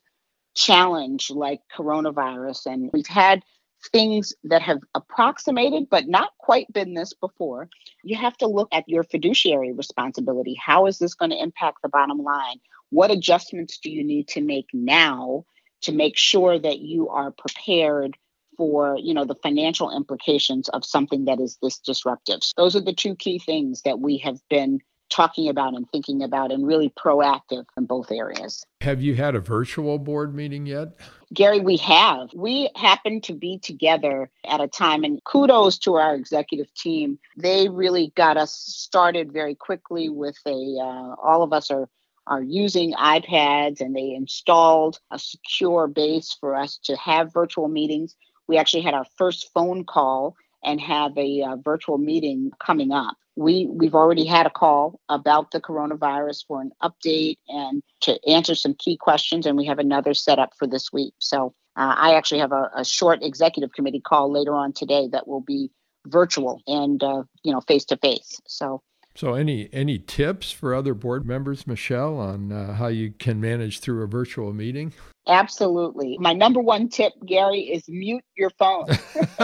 challenge 0.55 1.29
like 1.31 1.61
coronavirus, 1.75 2.65
and 2.67 2.89
we've 2.93 3.07
had 3.07 3.43
things 3.91 4.33
that 4.45 4.61
have 4.61 4.79
approximated 4.95 5.89
but 5.89 6.07
not 6.07 6.31
quite 6.39 6.71
been 6.71 6.93
this 6.93 7.13
before, 7.13 7.69
you 8.03 8.15
have 8.15 8.37
to 8.37 8.47
look 8.47 8.69
at 8.71 8.87
your 8.87 9.03
fiduciary 9.03 9.73
responsibility. 9.73 10.55
How 10.63 10.85
is 10.85 10.99
this 10.99 11.15
going 11.15 11.31
to 11.31 11.41
impact 11.41 11.79
the 11.83 11.89
bottom 11.89 12.19
line? 12.19 12.59
What 12.91 13.11
adjustments 13.11 13.79
do 13.79 13.89
you 13.89 14.03
need 14.03 14.27
to 14.29 14.41
make 14.41 14.67
now 14.73 15.45
to 15.81 15.91
make 15.91 16.17
sure 16.17 16.57
that 16.57 16.79
you 16.79 17.09
are 17.09 17.31
prepared 17.31 18.17
for 18.55 18.97
you 19.01 19.13
know 19.13 19.25
the 19.25 19.35
financial 19.41 19.95
implications 19.95 20.69
of 20.69 20.85
something 20.85 21.25
that 21.25 21.39
is 21.39 21.57
this 21.63 21.79
disruptive 21.79 22.39
those 22.55 22.75
are 22.75 22.81
the 22.81 22.93
two 22.93 23.15
key 23.15 23.39
things 23.39 23.81
that 23.81 23.99
we 23.99 24.17
have 24.17 24.37
been 24.47 24.79
talking 25.13 25.47
about 25.47 25.75
and 25.75 25.89
thinking 25.91 26.23
about 26.23 26.51
and 26.51 26.65
really 26.65 26.89
proactive 26.89 27.65
in 27.77 27.85
both 27.85 28.11
areas. 28.11 28.65
Have 28.81 29.01
you 29.01 29.15
had 29.15 29.35
a 29.35 29.39
virtual 29.39 29.99
board 29.99 30.33
meeting 30.33 30.65
yet? 30.65 30.89
Gary, 31.33 31.59
we 31.59 31.77
have. 31.77 32.29
We 32.33 32.69
happen 32.75 33.21
to 33.21 33.33
be 33.33 33.59
together 33.59 34.29
at 34.45 34.61
a 34.61 34.67
time, 34.67 35.03
and 35.03 35.23
kudos 35.23 35.77
to 35.79 35.95
our 35.95 36.15
executive 36.15 36.73
team. 36.73 37.19
They 37.37 37.69
really 37.69 38.11
got 38.15 38.37
us 38.37 38.53
started 38.53 39.31
very 39.31 39.55
quickly 39.55 40.09
with 40.09 40.37
a, 40.45 40.77
uh, 40.81 41.15
all 41.23 41.43
of 41.43 41.53
us 41.53 41.71
are 41.71 41.89
are 42.25 42.41
using 42.41 42.93
iPads 42.93 43.81
and 43.81 43.93
they 43.93 44.13
installed 44.13 44.97
a 45.11 45.19
secure 45.19 45.87
base 45.87 46.37
for 46.39 46.55
us 46.55 46.79
to 46.85 46.95
have 46.95 47.33
virtual 47.33 47.67
meetings. 47.67 48.15
We 48.47 48.57
actually 48.57 48.83
had 48.83 48.93
our 48.93 49.05
first 49.17 49.51
phone 49.53 49.83
call 49.83 50.37
and 50.63 50.79
have 50.81 51.17
a 51.17 51.41
uh, 51.41 51.55
virtual 51.57 51.97
meeting 51.97 52.51
coming 52.63 52.91
up. 52.91 53.15
We 53.35 53.67
we've 53.67 53.95
already 53.95 54.25
had 54.25 54.45
a 54.45 54.51
call 54.51 54.99
about 55.09 55.51
the 55.51 55.59
coronavirus 55.59 56.45
for 56.47 56.61
an 56.61 56.71
update 56.81 57.37
and 57.47 57.81
to 58.01 58.19
answer 58.27 58.55
some 58.55 58.75
key 58.77 58.97
questions, 58.97 59.45
and 59.45 59.57
we 59.57 59.65
have 59.65 59.79
another 59.79 60.13
set 60.13 60.39
up 60.39 60.51
for 60.57 60.67
this 60.67 60.93
week. 60.93 61.13
So 61.19 61.53
uh, 61.75 61.95
I 61.97 62.15
actually 62.15 62.41
have 62.41 62.51
a, 62.51 62.69
a, 62.77 62.85
short 62.85 63.23
executive 63.23 63.73
committee 63.73 64.01
call 64.01 64.31
later 64.31 64.53
on 64.53 64.73
today 64.73 65.09
that 65.11 65.27
will 65.27 65.41
be 65.41 65.71
virtual 66.05 66.61
and 66.67 67.03
uh, 67.03 67.23
you 67.43 67.51
know 67.51 67.61
face 67.61 67.85
to 67.85 67.97
face. 67.97 68.39
So. 68.47 68.81
So, 69.15 69.35
any 69.35 69.69
any 69.71 69.99
tips 69.99 70.51
for 70.51 70.73
other 70.73 70.93
board 70.93 71.25
members, 71.25 71.67
Michelle, 71.67 72.17
on 72.17 72.51
uh, 72.51 72.73
how 72.73 72.87
you 72.87 73.13
can 73.19 73.39
manage 73.39 73.79
through 73.79 74.01
a 74.01 74.07
virtual 74.07 74.53
meeting? 74.53 74.93
Absolutely. 75.27 76.17
My 76.19 76.33
number 76.33 76.59
one 76.59 76.89
tip, 76.89 77.13
Gary, 77.25 77.61
is 77.61 77.87
mute 77.87 78.23
your 78.35 78.49
phone. 78.51 78.87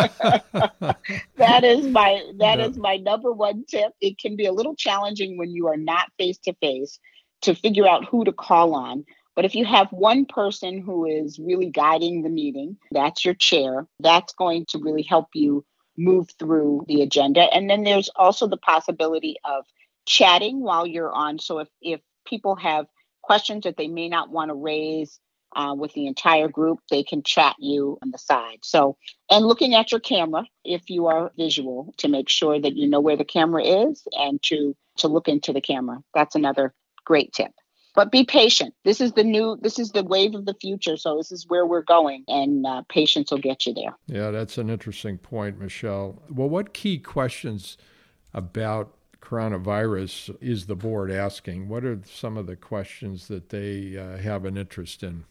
that 1.35 1.63
is 1.63 1.85
my 1.87 2.21
that 2.39 2.59
is 2.59 2.77
my 2.77 2.97
number 2.97 3.31
one 3.31 3.63
tip. 3.69 3.93
It 4.01 4.17
can 4.17 4.35
be 4.35 4.45
a 4.45 4.51
little 4.51 4.75
challenging 4.75 5.37
when 5.37 5.51
you 5.51 5.67
are 5.67 5.77
not 5.77 6.11
face 6.17 6.39
to 6.39 6.53
face 6.55 6.99
to 7.43 7.55
figure 7.55 7.87
out 7.87 8.05
who 8.05 8.25
to 8.25 8.33
call 8.33 8.73
on. 8.73 9.05
But 9.35 9.45
if 9.45 9.55
you 9.55 9.63
have 9.63 9.87
one 9.91 10.25
person 10.25 10.81
who 10.81 11.05
is 11.05 11.39
really 11.39 11.69
guiding 11.69 12.23
the 12.23 12.29
meeting, 12.29 12.75
that's 12.91 13.23
your 13.23 13.35
chair, 13.35 13.87
that's 14.01 14.33
going 14.33 14.65
to 14.69 14.79
really 14.79 15.03
help 15.03 15.27
you 15.33 15.63
move 15.99 16.29
through 16.39 16.85
the 16.87 17.01
agenda. 17.01 17.41
And 17.41 17.69
then 17.69 17.83
there's 17.83 18.09
also 18.15 18.47
the 18.47 18.57
possibility 18.57 19.35
of 19.43 19.65
chatting 20.05 20.61
while 20.61 20.87
you're 20.87 21.11
on. 21.11 21.39
So 21.39 21.59
if, 21.59 21.67
if 21.81 22.01
people 22.25 22.55
have 22.55 22.87
questions 23.21 23.63
that 23.65 23.77
they 23.77 23.87
may 23.87 24.09
not 24.09 24.31
want 24.31 24.49
to 24.49 24.55
raise 24.55 25.19
uh, 25.55 25.73
with 25.77 25.93
the 25.93 26.07
entire 26.07 26.47
group, 26.47 26.79
they 26.89 27.03
can 27.03 27.23
chat 27.23 27.55
you 27.59 27.97
on 28.01 28.11
the 28.11 28.17
side. 28.17 28.59
So, 28.63 28.97
and 29.29 29.45
looking 29.45 29.73
at 29.73 29.91
your 29.91 29.99
camera 29.99 30.45
if 30.63 30.89
you 30.89 31.07
are 31.07 31.31
visual 31.37 31.93
to 31.97 32.07
make 32.07 32.29
sure 32.29 32.59
that 32.59 32.75
you 32.75 32.87
know 32.87 32.99
where 32.99 33.17
the 33.17 33.25
camera 33.25 33.63
is 33.63 34.03
and 34.13 34.41
to 34.43 34.75
to 34.97 35.07
look 35.07 35.27
into 35.27 35.53
the 35.53 35.61
camera. 35.61 35.99
That's 36.13 36.35
another 36.35 36.73
great 37.05 37.33
tip. 37.33 37.51
But 37.99 38.13
be 38.13 38.23
patient. 38.23 38.73
This 38.85 39.01
is 39.01 39.11
the 39.11 39.25
new. 39.25 39.57
This 39.61 39.77
is 39.77 39.91
the 39.91 40.05
wave 40.05 40.33
of 40.33 40.45
the 40.45 40.53
future. 40.53 40.95
So 40.95 41.17
this 41.17 41.33
is 41.33 41.45
where 41.49 41.65
we're 41.65 41.81
going, 41.81 42.23
and 42.29 42.65
uh, 42.65 42.83
patience 42.87 43.29
will 43.29 43.39
get 43.39 43.65
you 43.65 43.73
there. 43.73 43.93
Yeah, 44.07 44.31
that's 44.31 44.57
an 44.57 44.69
interesting 44.69 45.17
point, 45.17 45.59
Michelle. 45.59 46.23
Well, 46.29 46.47
what 46.47 46.73
key 46.73 46.97
questions 46.97 47.77
about 48.33 48.93
coronavirus 49.21 50.37
is 50.39 50.67
the 50.67 50.77
board 50.77 51.11
asking? 51.11 51.67
What 51.67 51.83
are 51.83 51.99
some 52.05 52.37
of 52.37 52.47
the 52.47 52.55
questions 52.55 53.27
that 53.27 53.49
they 53.49 53.97
uh, 53.97 54.15
have 54.15 54.45
an 54.45 54.55
interest 54.55 55.03
in? 55.03 55.25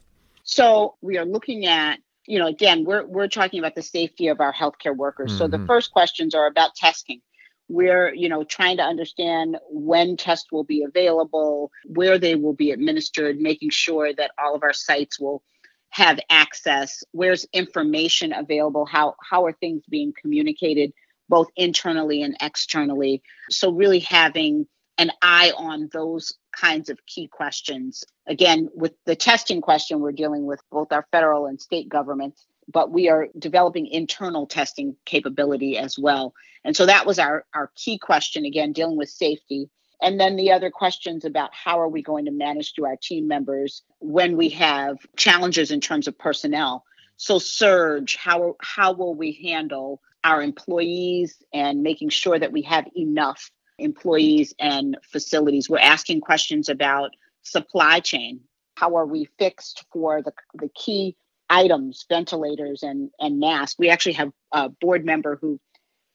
So 0.45 0.97
we 1.01 1.17
are 1.17 1.25
looking 1.25 1.65
at, 1.65 2.01
you 2.27 2.39
know, 2.39 2.49
again, 2.49 2.85
we're 2.85 3.07
we're 3.07 3.29
talking 3.29 3.61
about 3.61 3.77
the 3.77 3.83
safety 3.83 4.29
of 4.29 4.43
our 4.43 4.53
healthcare 4.53 4.95
workers. 4.95 5.31
Mm-hmm. 5.31 5.39
So 5.39 5.49
the 5.49 5.57
mm-hmm. 5.57 5.67
first 5.69 5.91
questions 5.91 6.35
are 6.35 6.47
about 6.47 6.75
testing. 6.75 7.23
We're, 7.69 8.15
you 8.15 8.29
know, 8.29 8.45
trying 8.45 8.79
to 8.79 8.83
understand 8.83 9.59
when 9.71 10.17
tests 10.17 10.51
will 10.51 10.65
be 10.65 10.83
available, 10.83 11.71
where 11.85 12.19
they 12.19 12.35
will 12.35 12.55
be 12.55 12.71
administered, 12.71 13.39
making 13.39 13.71
sure 13.71 14.13
that 14.15 14.33
all 14.43 14.55
of 14.55 14.63
our 14.63 14.73
sites 14.73 15.21
will 15.21 15.43
have 15.91 16.21
access, 16.31 17.03
where's 17.13 17.47
information 17.53 18.33
available, 18.33 18.85
how 18.85 19.15
how 19.23 19.45
are 19.47 19.53
things 19.53 19.83
being 19.89 20.13
communicated 20.21 20.93
both 21.29 21.49
internally 21.57 22.23
and 22.23 22.37
externally. 22.41 23.23
So 23.51 23.71
really 23.71 24.01
having 24.01 24.67
an 24.97 25.13
eye 25.23 25.53
on 25.57 25.89
those 25.93 26.33
kinds 26.53 26.91
of 26.91 26.99
key 27.07 27.29
questions. 27.29 28.03
Again, 28.27 28.69
with 28.75 28.95
the 29.07 29.15
testing 29.15 29.61
question, 29.61 30.01
we're 30.01 30.13
dealing 30.13 30.45
with 30.45 30.61
both 30.71 30.93
our 30.93 31.07
federal 31.13 31.47
and 31.47 31.61
state 31.61 31.89
governments, 31.89 32.47
but 32.73 32.91
we 32.91 33.09
are 33.09 33.29
developing 33.39 33.87
internal 33.87 34.47
testing 34.47 34.97
capability 35.05 35.79
as 35.79 35.99
well. 35.99 36.35
And 36.65 36.77
so 36.77 36.87
that 36.87 37.07
was 37.07 37.19
our, 37.19 37.45
our 37.55 37.71
key 37.75 37.99
question, 37.99 38.45
again, 38.45 38.73
dealing 38.73 38.97
with 38.97 39.09
safety. 39.09 39.71
And 40.01 40.21
then 40.21 40.37
the 40.37 40.53
other 40.53 40.71
questions 40.71 41.25
about 41.25 41.51
how 41.53 41.81
are 41.81 41.89
we 41.89 42.03
going 42.03 42.27
to 42.27 42.31
manage 42.31 42.75
through 42.75 42.87
our 42.87 42.99
team 43.01 43.27
members 43.27 43.83
when 44.01 44.37
we 44.37 44.51
have 44.51 44.99
challenges 45.17 45.71
in 45.71 45.81
terms 45.81 46.07
of 46.07 46.19
personnel. 46.19 46.85
So 47.17 47.39
surge, 47.39 48.15
how 48.15 48.57
how 48.61 48.93
will 48.93 49.15
we 49.15 49.33
handle 49.51 50.01
our 50.25 50.43
employees 50.43 51.43
and 51.53 51.83
making 51.83 52.11
sure 52.11 52.39
that 52.39 52.53
we 52.53 52.63
have 52.63 52.87
enough 52.97 53.51
employees 53.79 54.55
and 54.59 54.99
facilities. 55.03 55.71
We're 55.71 55.79
asking 55.79 56.21
questions 56.21 56.69
about 56.69 57.11
supply 57.43 58.01
chain. 58.01 58.41
How 58.77 58.97
are 58.97 59.07
we 59.07 59.29
fixed 59.39 59.85
for 59.93 60.23
the, 60.23 60.33
the 60.55 60.69
key 60.75 61.17
items, 61.51 62.05
ventilators 62.09 62.83
and, 62.83 63.11
and 63.19 63.41
masks? 63.41 63.77
We 63.79 63.91
actually 63.91 64.15
have 64.15 64.33
a 64.53 64.69
board 64.69 65.05
member 65.05 65.39
who 65.41 65.61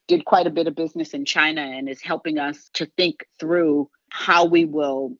did 0.06 0.24
quite 0.24 0.46
a 0.46 0.50
bit 0.50 0.66
of 0.66 0.74
business 0.74 1.14
in 1.14 1.24
China 1.24 1.62
and 1.62 1.88
is 1.88 2.02
helping 2.02 2.38
us 2.38 2.70
to 2.74 2.86
think 2.96 3.24
through 3.38 3.90
how 4.10 4.44
we 4.44 4.64
will 4.64 5.16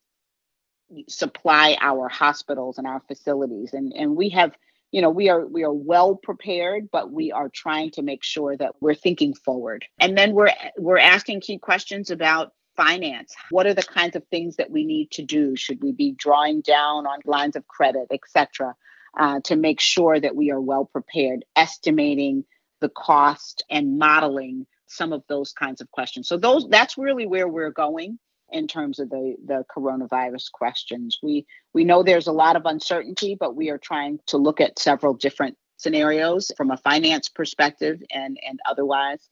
supply 1.08 1.76
our 1.80 2.08
hospitals 2.08 2.78
and 2.78 2.86
our 2.86 3.00
facilities. 3.08 3.72
And, 3.72 3.92
and 3.94 4.16
we 4.16 4.28
have 4.30 4.54
you 4.94 5.02
know 5.02 5.10
we 5.10 5.28
are 5.28 5.44
we 5.44 5.64
are 5.64 5.72
well 5.72 6.14
prepared 6.14 6.88
but 6.92 7.10
we 7.10 7.32
are 7.32 7.48
trying 7.48 7.90
to 7.90 8.00
make 8.00 8.22
sure 8.22 8.56
that 8.56 8.76
we're 8.80 8.94
thinking 8.94 9.34
forward 9.34 9.84
and 9.98 10.16
then 10.16 10.34
we're 10.34 10.52
we're 10.78 10.98
asking 10.98 11.40
key 11.40 11.58
questions 11.58 12.10
about 12.10 12.52
finance 12.76 13.34
what 13.50 13.66
are 13.66 13.74
the 13.74 13.82
kinds 13.82 14.14
of 14.14 14.24
things 14.28 14.54
that 14.54 14.70
we 14.70 14.84
need 14.84 15.10
to 15.10 15.22
do 15.22 15.56
should 15.56 15.82
we 15.82 15.90
be 15.90 16.12
drawing 16.12 16.60
down 16.60 17.08
on 17.08 17.18
lines 17.24 17.56
of 17.56 17.66
credit 17.66 18.06
etc 18.12 18.72
uh, 19.18 19.40
to 19.44 19.56
make 19.56 19.80
sure 19.80 20.18
that 20.18 20.36
we 20.36 20.50
are 20.50 20.60
well 20.60 20.84
prepared 20.84 21.44
estimating 21.56 22.44
the 22.80 22.88
cost 22.88 23.64
and 23.70 23.98
modeling 23.98 24.66
some 24.86 25.12
of 25.12 25.22
those 25.28 25.52
kinds 25.52 25.80
of 25.80 25.90
questions 25.90 26.28
so 26.28 26.36
those 26.36 26.68
that's 26.68 26.98
really 26.98 27.26
where 27.26 27.48
we're 27.48 27.70
going 27.70 28.18
in 28.54 28.68
terms 28.68 28.98
of 29.00 29.10
the, 29.10 29.36
the 29.44 29.64
coronavirus 29.74 30.50
questions. 30.52 31.18
We 31.22 31.46
we 31.72 31.84
know 31.84 32.02
there's 32.02 32.28
a 32.28 32.32
lot 32.32 32.56
of 32.56 32.66
uncertainty, 32.66 33.36
but 33.38 33.56
we 33.56 33.70
are 33.70 33.78
trying 33.78 34.20
to 34.26 34.38
look 34.38 34.60
at 34.60 34.78
several 34.78 35.14
different 35.14 35.56
scenarios 35.76 36.52
from 36.56 36.70
a 36.70 36.76
finance 36.76 37.28
perspective 37.28 38.02
and 38.10 38.38
and 38.46 38.60
otherwise. 38.68 39.28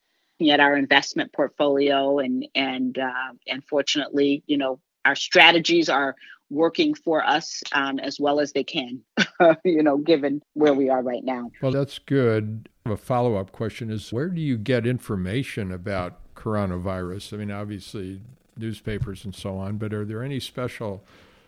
At 0.51 0.59
our 0.59 0.77
investment 0.77 1.33
portfolio 1.33 2.19
and 2.19 2.49
and 2.57 2.99
uh, 2.99 3.33
and 3.47 3.63
fortunately, 3.65 4.43
you 4.49 4.59
know, 4.59 4.81
our 5.05 5.15
strategies 5.15 5.89
are 5.89 6.17
working 6.53 6.95
for 6.95 7.25
us 7.25 7.63
um, 7.73 7.99
as 7.99 8.21
well 8.21 8.39
as 8.39 8.53
they 8.53 8.63
can, 8.63 9.01
you 9.65 9.83
know, 9.83 9.97
given 9.97 10.43
where 10.55 10.75
we 10.75 10.89
are 10.89 11.03
right 11.03 11.25
now. 11.25 11.51
Well, 11.61 11.73
that's 11.73 11.99
good. 11.99 12.69
A 12.85 12.97
follow 12.97 13.37
up 13.37 13.53
question 13.53 13.91
is 13.91 14.13
where 14.13 14.29
do 14.29 14.41
you 14.41 14.59
get 14.59 14.87
information 14.87 15.73
about 15.73 16.19
coronavirus? 16.35 17.33
I 17.33 17.37
mean, 17.39 17.51
obviously, 17.51 18.21
newspapers 18.57 19.25
and 19.25 19.35
so 19.35 19.57
on, 19.57 19.79
but 19.79 19.95
are 19.95 20.05
there 20.05 20.23
any 20.23 20.41
special 20.41 21.03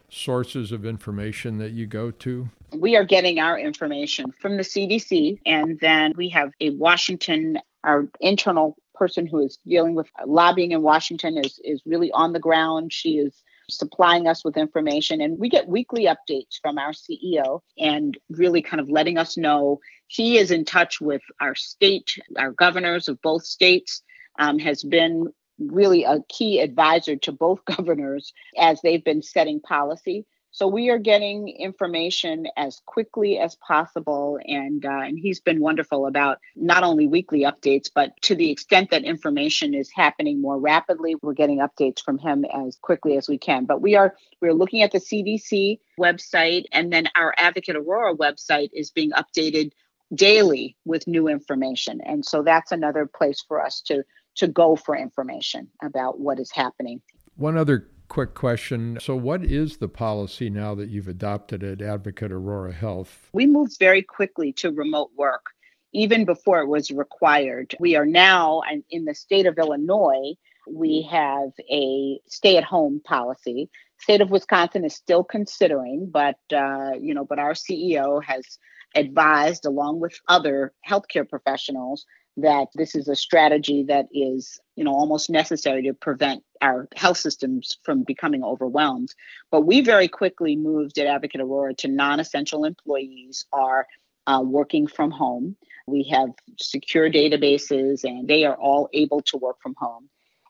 sources 0.09 0.73
of 0.73 0.87
information 0.87 1.59
that 1.59 1.73
you 1.73 1.87
go 1.87 2.11
to? 2.11 2.49
We 2.73 2.97
are 2.97 3.05
getting 3.05 3.39
our 3.41 3.59
information 3.59 4.33
from 4.41 4.57
the 4.57 4.63
CDC, 4.63 5.39
and 5.45 5.79
then 5.81 6.13
we 6.17 6.29
have 6.31 6.51
a 6.61 6.71
Washington, 6.71 7.59
our 7.85 8.09
internal 8.21 8.77
person 8.95 9.27
who 9.27 9.41
is 9.41 9.59
dealing 9.67 9.95
with 9.95 10.09
lobbying 10.25 10.73
in 10.73 10.83
Washington 10.83 11.37
is, 11.37 11.61
is 11.65 11.83
really 11.85 12.11
on 12.13 12.33
the 12.33 12.39
ground. 12.39 12.93
She 12.93 13.19
is 13.19 13.43
supplying 13.71 14.27
us 14.27 14.45
with 14.45 14.57
information, 14.57 15.21
and 15.21 15.39
we 15.39 15.49
get 15.49 15.69
weekly 15.69 16.07
updates 16.07 16.61
from 16.61 16.79
our 16.79 16.93
CEO 16.93 17.61
and 17.79 18.19
really 18.31 18.63
kind 18.63 18.81
of 18.81 18.89
letting 18.89 19.19
us 19.19 19.37
know 19.37 19.81
he 20.07 20.39
is 20.39 20.51
in 20.51 20.65
touch 20.65 21.01
with 21.01 21.23
our 21.41 21.55
state, 21.55 22.19
our 22.39 22.53
governors 22.53 23.09
of 23.09 23.21
both 23.23 23.45
states. 23.45 24.03
Um, 24.37 24.59
has 24.59 24.83
been 24.83 25.29
really 25.59 26.05
a 26.05 26.19
key 26.29 26.61
advisor 26.61 27.17
to 27.17 27.33
both 27.33 27.65
governors 27.77 28.33
as 28.59 28.81
they've 28.83 29.05
been 29.05 29.23
setting 29.23 29.61
policy. 29.61 30.27
So 30.55 30.69
we 30.69 30.89
are 30.91 31.01
getting 31.01 31.49
information 31.49 32.47
as 32.57 32.81
quickly 32.87 33.41
as 33.41 33.57
possible, 33.57 34.39
and 34.47 34.87
uh, 34.87 35.01
and 35.01 35.19
he's 35.19 35.41
been 35.41 35.61
wonderful 35.61 36.07
about 36.07 36.39
not 36.55 36.85
only 36.85 37.09
weekly 37.09 37.41
updates, 37.41 37.91
but 37.93 38.13
to 38.23 38.37
the 38.37 38.53
extent 38.53 38.91
that 38.91 39.03
information 39.03 39.75
is 39.75 39.91
happening 39.93 40.41
more 40.41 40.61
rapidly, 40.61 41.17
we're 41.21 41.33
getting 41.33 41.59
updates 41.59 42.01
from 42.01 42.19
him 42.19 42.45
as 42.45 42.79
quickly 42.81 43.17
as 43.17 43.29
we 43.29 43.37
can. 43.37 43.65
But 43.65 43.83
we 43.83 43.97
are 43.97 44.15
we're 44.41 44.55
looking 44.55 44.83
at 44.83 44.93
the 44.93 45.01
CDC 45.01 45.81
website, 45.99 46.67
and 46.71 46.93
then 46.93 47.09
our 47.17 47.35
Advocate 47.37 47.75
Aurora 47.75 48.15
website 48.15 48.71
is 48.73 48.93
being 48.93 49.11
updated 49.11 49.73
daily 50.15 50.77
with 50.85 51.09
new 51.09 51.27
information, 51.27 52.01
and 52.01 52.25
so 52.25 52.45
that's 52.45 52.71
another 52.71 53.07
place 53.07 53.43
for 53.49 53.61
us 53.61 53.81
to 53.87 54.05
to 54.37 54.47
go 54.47 54.77
for 54.77 54.97
information 54.97 55.67
about 55.83 56.21
what 56.21 56.39
is 56.39 56.53
happening. 56.53 57.03
One 57.35 57.57
other 57.57 57.89
quick 58.09 58.35
question. 58.35 58.99
So, 59.01 59.17
what 59.17 59.45
is 59.45 59.79
the 59.79 59.89
policy 59.89 60.51
now 60.51 60.75
that 60.75 60.89
you've 60.89 61.09
adopted 61.09 61.63
at 61.63 61.83
Advocate 61.83 62.33
Aurora 62.33 62.73
Health? 62.73 63.29
We 63.33 63.47
moved 63.47 63.79
very 63.79 64.03
quickly 64.03 64.53
to 64.55 64.71
remote 64.71 65.11
work, 65.17 65.47
even 65.93 66.25
before 66.25 66.61
it 66.61 66.69
was 66.69 66.91
required. 66.91 67.75
We 67.81 67.97
are 67.97 68.07
now 68.07 68.63
in 68.91 69.05
the 69.05 69.15
state 69.15 69.47
of 69.47 69.59
Illinois. 69.59 70.35
We 70.67 71.09
have 71.11 71.51
a 71.71 72.21
stay-at-home 72.29 73.03
policy. 73.05 73.69
State 73.99 74.21
of 74.21 74.31
Wisconsin 74.31 74.85
is 74.85 74.95
still 74.95 75.25
considering, 75.25 76.11
but 76.11 76.37
uh, 76.53 76.93
you 77.01 77.15
know, 77.15 77.25
but 77.25 77.39
our 77.39 77.53
CEO 77.53 78.23
has 78.25 78.59
advised, 78.95 79.67
along 79.67 80.01
with 80.01 80.15
other 80.29 80.73
healthcare 80.89 81.29
professionals, 81.29 82.07
that 82.37 82.67
this 82.75 82.95
is 82.95 83.09
a 83.09 83.15
strategy 83.15 83.85
that 83.85 84.07
is, 84.13 84.61
you 84.75 84.85
know, 84.85 84.93
almost 84.93 85.31
necessary 85.31 85.83
to 85.83 85.95
prevent 85.95 86.43
our 86.61 86.89
health 86.97 87.19
systems 87.19 87.79
from 87.85 88.03
becoming 88.03 88.43
overwhelmed. 88.43 89.15
But 89.51 89.63
we 89.63 89.83
very 89.83 90.09
quickly 90.09 90.57
moved 90.57 90.99
at 90.99 91.07
Advocate 91.07 91.41
Aurora 91.41 91.75
to 91.75 91.89
non-essential 91.89 92.65
employees 92.65 93.45
are 93.53 93.87
uh, 94.27 94.43
working 94.45 94.87
from 94.87 95.11
home. 95.11 95.57
We 95.87 96.05
have 96.05 96.31
secure 96.59 97.11
databases, 97.11 98.05
and 98.05 98.27
they 98.27 98.45
are 98.45 98.57
all 98.57 98.89
able 98.93 99.21
to 99.23 99.37
work 99.37 99.61
from 99.63 99.75
home. 99.77 100.09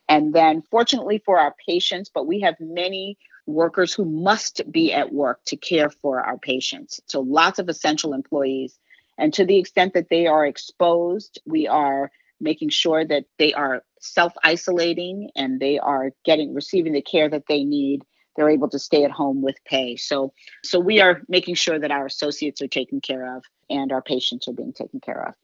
And 0.09 0.33
then, 0.33 0.63
fortunately 0.71 1.23
for 1.25 1.39
our 1.39 1.55
patients, 1.67 2.11
but 2.13 2.27
we 2.27 2.41
have 2.41 2.55
many 2.61 3.19
workers 3.47 3.93
who 3.93 4.05
must 4.05 4.63
be 4.71 4.93
at 4.93 5.13
work 5.13 5.41
to 5.47 5.57
care 5.57 5.91
for 5.91 6.21
our 6.21 6.39
patients. 6.39 7.01
So, 7.07 7.21
lots 7.21 7.59
of 7.59 7.69
essential 7.69 8.15
employees 8.15 8.79
and 9.19 9.33
to 9.35 9.45
the 9.45 9.59
extent 9.59 9.95
that 9.95 10.09
they 10.11 10.27
are 10.27 10.47
exposed, 10.47 11.41
we 11.47 11.69
are 11.69 12.11
making 12.41 12.69
sure 12.69 13.05
that 13.05 13.25
they 13.39 13.53
are 13.55 13.83
self 14.01 14.33
isolating 14.43 15.31
and 15.37 15.61
they 15.61 15.79
are 15.79 16.11
getting 16.25 16.55
receiving 16.55 16.93
the 16.93 17.03
care 17.03 17.29
that 17.29 17.45
they 17.49 17.65
need. 17.65 18.03
They're 18.37 18.51
able 18.51 18.69
to 18.71 18.79
stay 18.79 19.05
at 19.05 19.13
home 19.13 19.43
with 19.43 19.57
pay. 19.65 19.97
So 19.97 20.33
so 20.63 20.81
we 20.81 21.01
are 21.01 21.23
making 21.29 21.55
sure 21.55 21.79
that 21.79 21.93
our 21.93 22.07
associates 22.07 22.61
are 22.63 22.69
taken 22.69 23.01
care 23.01 23.37
of 23.37 23.45
and 23.71 23.93
our 23.93 24.03
patients 24.03 24.49
are 24.49 24.53
being 24.53 24.73
taken 24.73 25.01
care 25.01 25.29
of 25.29 25.35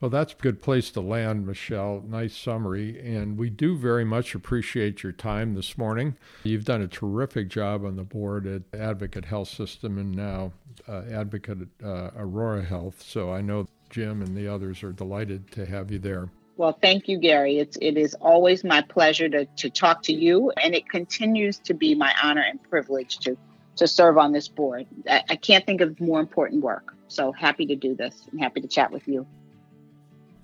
Well, 0.00 0.10
that's 0.10 0.32
a 0.32 0.36
good 0.36 0.62
place 0.62 0.90
to 0.92 1.00
land, 1.00 1.44
Michelle. 1.44 2.04
Nice 2.06 2.36
summary. 2.36 3.00
And 3.00 3.36
we 3.36 3.50
do 3.50 3.76
very 3.76 4.04
much 4.04 4.34
appreciate 4.34 5.02
your 5.02 5.10
time 5.10 5.54
this 5.54 5.76
morning. 5.76 6.16
You've 6.44 6.64
done 6.64 6.82
a 6.82 6.88
terrific 6.88 7.48
job 7.48 7.84
on 7.84 7.96
the 7.96 8.04
board 8.04 8.46
at 8.46 8.62
Advocate 8.78 9.24
Health 9.24 9.48
System 9.48 9.98
and 9.98 10.14
now 10.14 10.52
uh, 10.86 11.02
Advocate 11.10 11.66
uh, 11.82 12.10
Aurora 12.16 12.62
Health. 12.62 13.02
So 13.02 13.32
I 13.32 13.40
know 13.40 13.66
Jim 13.90 14.22
and 14.22 14.36
the 14.36 14.46
others 14.46 14.84
are 14.84 14.92
delighted 14.92 15.50
to 15.52 15.66
have 15.66 15.90
you 15.90 15.98
there. 15.98 16.28
Well, 16.56 16.78
thank 16.80 17.08
you, 17.08 17.18
Gary. 17.18 17.58
It's 17.58 17.76
it 17.80 17.96
is 17.96 18.14
always 18.14 18.64
my 18.64 18.82
pleasure 18.82 19.28
to, 19.28 19.44
to 19.46 19.70
talk 19.70 20.02
to 20.04 20.12
you, 20.12 20.50
and 20.62 20.74
it 20.74 20.88
continues 20.88 21.58
to 21.60 21.74
be 21.74 21.94
my 21.94 22.12
honor 22.20 22.42
and 22.42 22.60
privilege 22.68 23.18
to 23.18 23.36
to 23.76 23.86
serve 23.86 24.18
on 24.18 24.32
this 24.32 24.48
board. 24.48 24.86
I, 25.08 25.22
I 25.30 25.36
can't 25.36 25.64
think 25.64 25.80
of 25.80 26.00
more 26.00 26.18
important 26.18 26.62
work. 26.62 26.94
So 27.06 27.30
happy 27.30 27.64
to 27.66 27.76
do 27.76 27.94
this 27.94 28.26
and 28.32 28.40
happy 28.40 28.60
to 28.60 28.66
chat 28.66 28.90
with 28.90 29.06
you. 29.06 29.24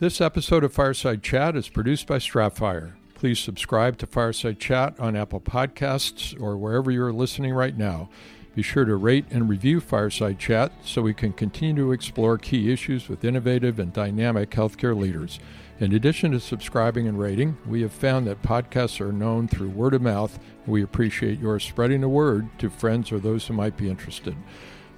This 0.05 0.21
episode 0.21 0.65
of 0.65 0.73
Fireside 0.75 1.23
Chat 1.23 1.57
is 1.57 1.71
produced 1.71 2.07
by 2.07 2.19
Stratfire. 2.19 2.93
Please 3.15 3.39
subscribe 3.39 3.97
to 3.97 4.07
Fireside 4.07 4.61
Chat 4.61 5.01
on 5.01 5.17
Apple 5.17 5.41
Podcasts 5.41 6.39
or 6.39 6.59
wherever 6.59 6.91
you're 6.91 7.11
listening 7.11 7.55
right 7.55 7.75
now. 7.75 8.11
Be 8.55 8.61
sure 8.61 8.85
to 8.85 8.97
rate 8.97 9.25
and 9.31 9.49
review 9.49 9.81
Fireside 9.81 10.39
Chat 10.39 10.73
so 10.85 11.01
we 11.01 11.15
can 11.15 11.33
continue 11.33 11.77
to 11.77 11.93
explore 11.93 12.37
key 12.37 12.71
issues 12.71 13.09
with 13.09 13.25
innovative 13.25 13.79
and 13.79 13.95
dynamic 13.95 14.51
healthcare 14.51 14.95
leaders. 14.95 15.41
In 15.81 15.95
addition 15.95 16.33
to 16.33 16.39
subscribing 16.41 17.09
and 17.09 17.19
rating, 17.19 17.57
we 17.67 17.81
have 17.81 17.91
found 17.91 18.27
that 18.27 18.43
podcasts 18.43 19.01
are 19.01 19.11
known 19.11 19.49
through 19.49 19.71
word 19.71 19.95
of 19.95 20.03
mouth, 20.03 20.39
we 20.67 20.83
appreciate 20.83 21.41
your 21.41 21.59
spreading 21.59 22.03
the 22.03 22.11
word 22.11 22.47
to 22.59 22.69
friends 22.69 23.11
or 23.11 23.19
those 23.19 23.47
who 23.47 23.55
might 23.55 23.79
be 23.79 23.89
interested. 23.89 24.37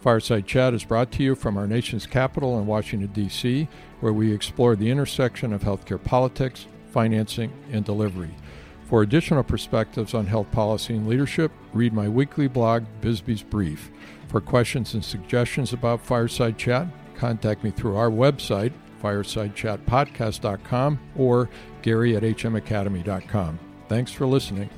Fireside 0.00 0.46
Chat 0.46 0.74
is 0.74 0.84
brought 0.84 1.10
to 1.12 1.22
you 1.22 1.34
from 1.34 1.56
our 1.56 1.66
nation's 1.66 2.06
capital 2.06 2.58
in 2.58 2.66
Washington, 2.66 3.10
D.C., 3.12 3.68
where 4.00 4.12
we 4.12 4.32
explore 4.32 4.76
the 4.76 4.90
intersection 4.90 5.52
of 5.52 5.62
healthcare 5.62 6.02
politics, 6.02 6.66
financing, 6.92 7.52
and 7.72 7.84
delivery. 7.84 8.34
For 8.88 9.02
additional 9.02 9.42
perspectives 9.42 10.14
on 10.14 10.26
health 10.26 10.50
policy 10.52 10.94
and 10.94 11.08
leadership, 11.08 11.50
read 11.72 11.92
my 11.92 12.08
weekly 12.08 12.46
blog, 12.46 12.84
Bisbee's 13.00 13.42
Brief. 13.42 13.90
For 14.28 14.40
questions 14.40 14.94
and 14.94 15.04
suggestions 15.04 15.72
about 15.72 16.00
Fireside 16.00 16.56
Chat, 16.56 16.86
contact 17.16 17.64
me 17.64 17.70
through 17.70 17.96
our 17.96 18.10
website, 18.10 18.72
firesidechatpodcast.com, 19.02 20.98
or 21.16 21.50
gary 21.82 22.16
at 22.16 22.22
hmacademy.com. 22.22 23.58
Thanks 23.88 24.12
for 24.12 24.26
listening. 24.26 24.70